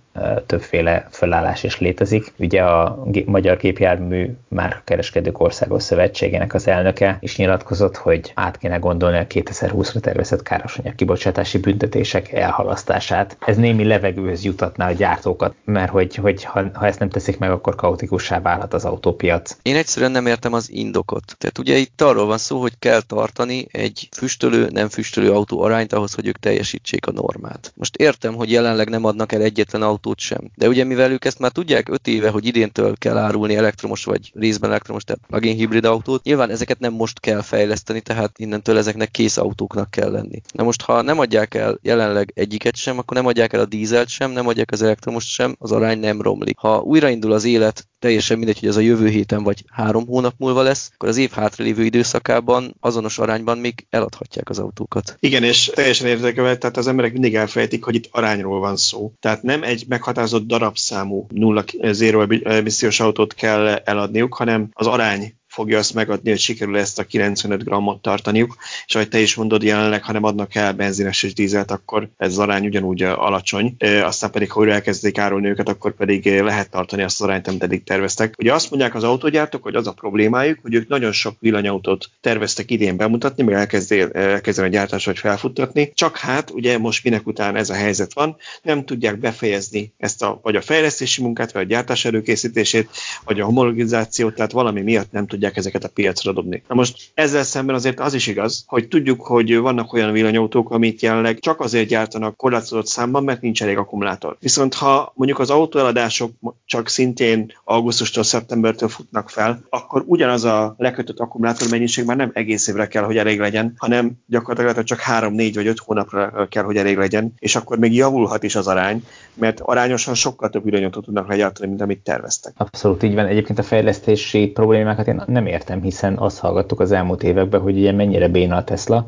[0.47, 2.33] Többféle felállás is létezik.
[2.39, 8.77] Ugye a Magyar Képjármű már kereskedők országos szövetségének az elnöke is nyilatkozott, hogy át kéne
[8.77, 13.37] gondolni a 2020-ra tervezett károsanyag kibocsátási büntetések elhalasztását.
[13.47, 17.51] Ez némi levegőhöz jutatná a gyártókat, mert hogy, hogy ha, ha ezt nem teszik meg,
[17.51, 19.57] akkor kaotikussá válhat az autópiac.
[19.63, 21.37] Én egyszerűen nem értem az indokot.
[21.39, 25.93] Tehát ugye itt arról van szó, hogy kell tartani egy füstölő, nem füstölő autó arányt
[25.93, 27.73] ahhoz, hogy ők teljesítsék a normát.
[27.77, 31.39] Most értem, hogy jelenleg nem adnak el egyetlen autót sem, de ugye mivel ők ezt
[31.39, 35.85] már tudják 5 éve, hogy idéntől kell árulni elektromos vagy részben elektromos, tehát plug-in hibrid
[35.85, 40.41] autót, nyilván ezeket nem most kell fejleszteni, tehát innentől ezeknek kész autóknak kell lenni.
[40.53, 44.09] Na most, ha nem adják el jelenleg egyiket sem, akkor nem adják el a dízelt
[44.09, 46.59] sem, nem adják az elektromos sem, az arány nem romlik.
[46.59, 50.63] Ha újraindul az élet, teljesen mindegy, hogy ez a jövő héten vagy három hónap múlva
[50.63, 55.17] lesz, akkor az év hátralévő időszakában azonos arányban még eladhatják az autókat.
[55.21, 59.13] Igen, és teljesen érdekel, tehát az emberek mindig elfejtik, hogy itt arányról van szó.
[59.21, 65.79] Tehát nem egy meghatározott darabszámú nulla zéro emissziós autót kell eladniuk, hanem az arány fogja
[65.79, 70.05] azt megadni, hogy sikerül ezt a 95 grammot tartaniuk, és ahogy te is mondod, jelenleg,
[70.05, 74.51] ha nem adnak el benzines és dízelt, akkor ez az arány ugyanúgy alacsony, aztán pedig,
[74.51, 78.35] ha újra elkezdik árulni őket, akkor pedig lehet tartani azt az arányt, amit eddig terveztek.
[78.39, 82.71] Ugye azt mondják az autógyártók, hogy az a problémájuk, hogy ők nagyon sok villanyautót terveztek
[82.71, 87.71] idén bemutatni, még elkezdeni a gyártás vagy felfuttatni, csak hát ugye most minek után ez
[87.71, 92.05] a helyzet van, nem tudják befejezni ezt a, vagy a fejlesztési munkát, vagy a gyártás
[92.05, 92.89] előkészítését,
[93.25, 96.63] vagy a homologizációt, tehát valami miatt nem tudják tudják ezeket a piacra dobni.
[96.69, 101.03] Na most ezzel szemben azért az is igaz, hogy tudjuk, hogy vannak olyan villanyautók, amit
[101.03, 104.37] jelenleg csak azért gyártanak korlátozott számban, mert nincs elég akkumulátor.
[104.41, 106.31] Viszont ha mondjuk az autóeladások
[106.65, 112.69] csak szintén augusztustól szeptembertől futnak fel, akkor ugyanaz a lekötött akkumulátor mennyiség már nem egész
[112.69, 116.77] évre kell, hogy elég legyen, hanem gyakorlatilag csak 3, 4 vagy 5 hónapra kell, hogy
[116.77, 121.29] elég legyen, és akkor még javulhat is az arány, mert arányosan sokkal több villanyautót tudnak
[121.29, 122.53] legyártani, mint amit terveztek.
[122.57, 123.27] Abszolút így van.
[123.27, 127.93] Egyébként a fejlesztési problémákat én nem értem, hiszen azt hallgattuk az elmúlt években, hogy ugye
[127.93, 129.07] mennyire béna a Tesla,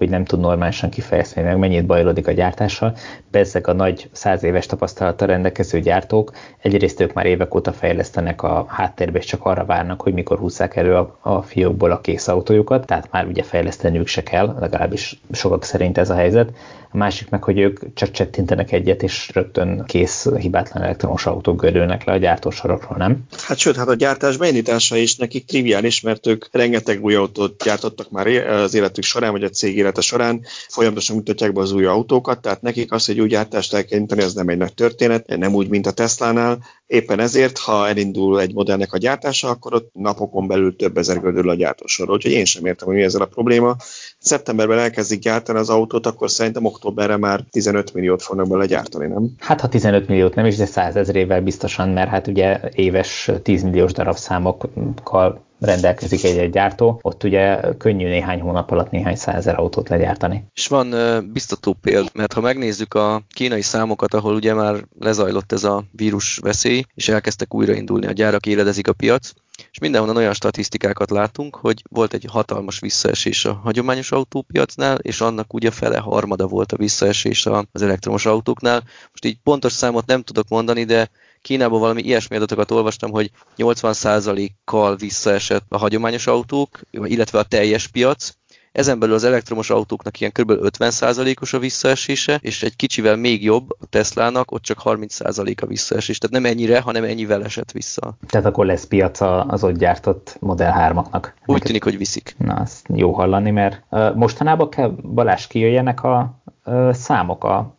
[0.00, 2.96] hogy nem tud normálisan kifejezni meg, mennyit bajlódik a gyártással.
[3.30, 8.64] Bezzeg a nagy száz éves tapasztalattal rendelkező gyártók egyrészt ők már évek óta fejlesztenek a
[8.68, 12.86] háttérbe, és csak arra várnak, hogy mikor húzzák elő a, a fiókból a kész autójukat,
[12.86, 16.52] tehát már ugye fejleszteniük se kell, legalábbis sokak szerint ez a helyzet
[16.92, 22.04] a másik meg, hogy ők csak csettintenek egyet, és rögtön kész hibátlan elektromos autók görülnek
[22.04, 23.18] le a gyártósorokról, nem?
[23.42, 28.10] Hát sőt, hát a gyártás beindítása is nekik triviális, mert ők rengeteg új autót gyártottak
[28.10, 32.40] már az életük során, vagy a cég élete során, folyamatosan mutatják be az új autókat,
[32.40, 35.86] tehát nekik az, hogy új gyártást elkezdeni, ez nem egy nagy történet, nem úgy, mint
[35.86, 36.58] a Tesla-nál,
[36.90, 41.48] Éppen ezért, ha elindul egy modellnek a gyártása, akkor ott napokon belül több ezer gödül
[41.48, 42.14] a gyártósorról.
[42.14, 43.76] Úgyhogy én sem értem, hogy mi ezzel a probléma.
[44.18, 49.30] Szeptemberben elkezdik gyártani az autót, akkor szerintem októberre már 15 milliót fognak bele gyártani, nem?
[49.38, 53.62] Hát ha 15 milliót nem is, de 100 ezrével biztosan, mert hát ugye éves 10
[53.62, 60.44] milliós darabszámokkal rendelkezik egy-egy gyártó, ott ugye könnyű néhány hónap alatt néhány százezer autót legyártani.
[60.54, 60.94] És van
[61.32, 66.38] biztató példa, mert ha megnézzük a kínai számokat, ahol ugye már lezajlott ez a vírus
[66.42, 69.32] veszély, és elkezdtek újraindulni a gyárak, éledezik a piac,
[69.70, 75.54] és mindenhonnan olyan statisztikákat látunk, hogy volt egy hatalmas visszaesés a hagyományos autópiacnál, és annak
[75.54, 78.82] ugye fele harmada volt a visszaesés az elektromos autóknál.
[79.10, 81.10] Most így pontos számot nem tudok mondani, de
[81.42, 88.30] Kínában valami ilyesmi adatokat olvastam, hogy 80%-kal visszaesett a hagyományos autók, illetve a teljes piac,
[88.72, 90.50] ezen belül az elektromos autóknak ilyen kb.
[90.50, 96.18] 50%-os a visszaesése, és egy kicsivel még jobb a Teslának, ott csak 30% a visszaesés.
[96.18, 98.16] Tehát nem ennyire, hanem ennyivel esett vissza.
[98.26, 101.28] Tehát akkor lesz piaca az ott gyártott Model 3-aknak.
[101.46, 102.34] Úgy tűnik, hogy viszik.
[102.38, 107.78] Na, azt jó hallani, mert uh, mostanában kell Balázs kijöjjenek a uh, számok a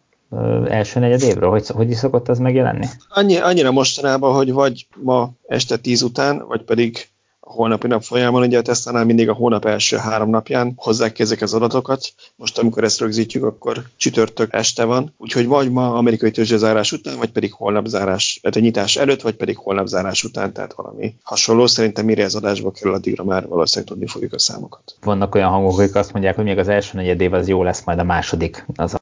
[0.67, 1.49] első negyed évről?
[1.49, 2.87] Hogy, hogy is szokott ez megjelenni?
[3.09, 7.10] Annyi, annyira mostanában, hogy vagy ma este tíz után, vagy pedig
[7.51, 11.41] holnapi nap folyamán, ugye a Tesla-nál mindig a hónap első három napján hozzák ki ezek
[11.41, 12.13] az adatokat.
[12.35, 17.31] Most, amikor ezt rögzítjük, akkor csütörtök este van, úgyhogy vagy ma amerikai tőzsdezárás után, vagy
[17.31, 21.67] pedig holnap zárás, tehát a nyitás előtt, vagy pedig holnap zárás után, tehát valami hasonló.
[21.67, 24.95] Szerintem mire ez adásba kerül, addigra már valószínűleg tudni fogjuk a számokat.
[25.01, 27.83] Vannak olyan hangok, akik azt mondják, hogy még az első negyed év az jó lesz,
[27.83, 28.99] majd a második az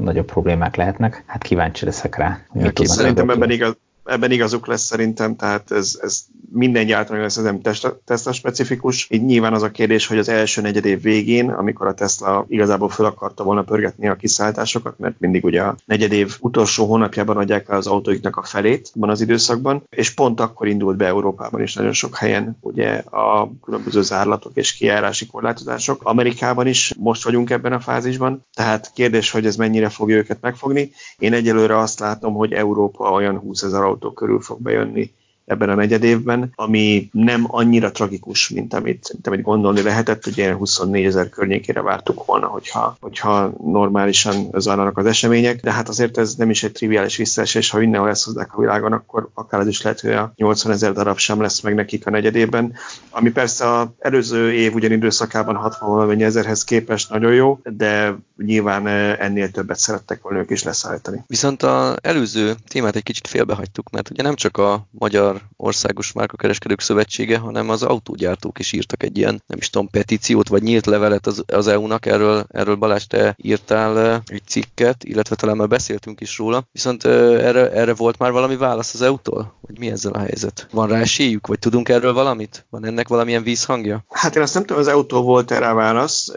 [0.00, 1.24] nagyobb problémák lehetnek.
[1.26, 2.46] Hát kíváncsi leszek rá.
[2.54, 7.44] Ja, szerintem ebben igaz, ebben igazuk lesz szerintem, tehát ez, ez minden gyártónak lesz, ez
[7.44, 7.60] nem
[8.04, 9.06] Tesla specifikus.
[9.10, 12.88] Így nyilván az a kérdés, hogy az első negyed év végén, amikor a Tesla igazából
[12.88, 17.68] fel akarta volna pörgetni a kiszállításokat, mert mindig ugye a negyed év utolsó hónapjában adják
[17.68, 21.74] el az autóiknak a felét van az időszakban, és pont akkor indult be Európában is
[21.74, 26.00] nagyon sok helyen ugye a különböző zárlatok és kijárási korlátozások.
[26.04, 30.90] Amerikában is most vagyunk ebben a fázisban, tehát kérdés, hogy ez mennyire fogja őket megfogni.
[31.18, 35.12] Én egyelőre azt látom, hogy Európa olyan 20 ezer autó körül fog bejönni
[35.52, 40.54] ebben a negyed évben, ami nem annyira tragikus, mint amit, mint amit gondolni lehetett, ugye
[40.54, 46.34] 24 ezer környékére vártuk volna, hogyha, hogyha normálisan zajlanak az események, de hát azért ez
[46.34, 49.82] nem is egy triviális visszaesés, ha mindenhol ezt hozzák a világon, akkor akár ez is
[49.82, 52.72] lehet, hogy a 80 ezer darab sem lesz meg nekik a negyedében,
[53.10, 58.86] ami persze az előző év ugyan időszakában 60 valamennyi ezerhez képest nagyon jó, de nyilván
[58.86, 61.24] ennél többet szerettek volna ők is leszállítani.
[61.26, 66.80] Viszont az előző témát egy kicsit félbehagytuk, mert ugye nem csak a magyar Országos Márkakereskedők
[66.80, 71.26] Szövetsége, hanem az autógyártók is írtak egy ilyen, nem is tudom, petíciót, vagy nyílt levelet
[71.26, 76.38] az, az EU-nak, erről, erről Balázs, te írtál egy cikket, illetve talán már beszéltünk is
[76.38, 79.54] róla, viszont erre, erre volt már valami válasz az EU-tól?
[79.60, 80.66] Vagy mi ezzel a helyzet?
[80.70, 82.66] Van rá esélyük, vagy tudunk erről valamit?
[82.70, 84.04] Van ennek valamilyen vízhangja?
[84.08, 86.32] Hát én azt nem tudom, az EU-tól volt erre válasz,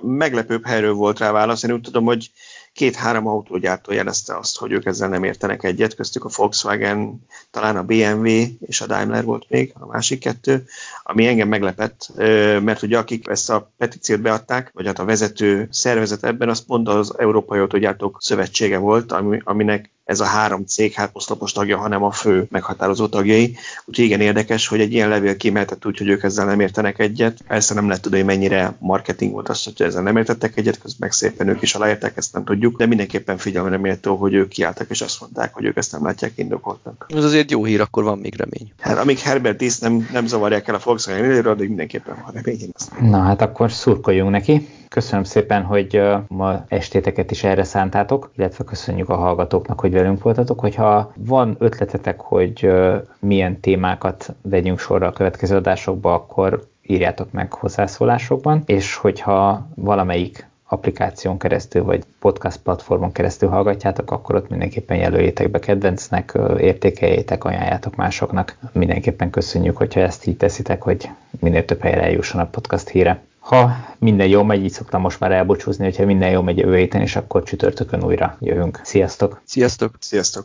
[0.00, 2.30] meglepőbb helyről volt rá válasz, én úgy tudom, hogy
[2.76, 7.82] két-három autógyártó jelezte azt, hogy ők ezzel nem értenek egyet, köztük a Volkswagen, talán a
[7.82, 8.26] BMW
[8.60, 10.66] és a Daimler volt még, a másik kettő,
[11.02, 12.12] ami engem meglepett,
[12.60, 16.88] mert ugye akik ezt a petíciót beadták, vagy hát a vezető szervezet ebben, az pont
[16.88, 19.12] az Európai Autógyártók Szövetsége volt,
[19.44, 23.56] aminek ez a három cég hát oszlopos tagja, hanem a fő meghatározó tagjai.
[23.84, 27.38] Úgyhogy igen érdekes, hogy egy ilyen levél kimehetett úgy, hogy ők ezzel nem értenek egyet.
[27.48, 30.98] Persze nem lehet tudni, hogy mennyire marketing volt az, hogy ezzel nem értettek egyet, közben
[31.00, 34.90] meg szépen ők is aláértek, ezt nem tudjuk, de mindenképpen figyelemre méltó, hogy ők kiálltak
[34.90, 37.06] és azt mondták, hogy ők ezt nem látják indokoltnak.
[37.08, 38.72] Ez azért jó hír, akkor van még remény.
[38.80, 42.70] Hát amíg Herbert Disz nem, nem zavarják el a Volkswagen addig mindenképpen van remény.
[43.00, 44.68] Na hát akkor szurkoljunk neki.
[44.88, 50.60] Köszönöm szépen, hogy ma estéteket is erre szántátok, illetve köszönjük a hallgatóknak, hogy velünk voltatok.
[50.60, 52.72] Hogyha van ötletetek, hogy
[53.18, 61.38] milyen témákat vegyünk sorra a következő adásokba, akkor írjátok meg hozzászólásokban, és hogyha valamelyik applikáción
[61.38, 68.56] keresztül, vagy podcast platformon keresztül hallgatjátok, akkor ott mindenképpen jelöljétek be kedvencnek, értékeljétek, ajánljátok másoknak.
[68.72, 71.08] Mindenképpen köszönjük, hogyha ezt így teszitek, hogy
[71.40, 73.22] minél több helyre eljusson a podcast híre.
[73.46, 77.00] Ha minden jó megy, így szoktam most már elbúcsúzni, hogyha minden jó megy jövő héten,
[77.00, 78.80] és akkor csütörtökön újra jövünk.
[78.84, 79.40] Sziasztok!
[79.44, 79.94] Sziasztok!
[79.98, 80.44] Sziasztok!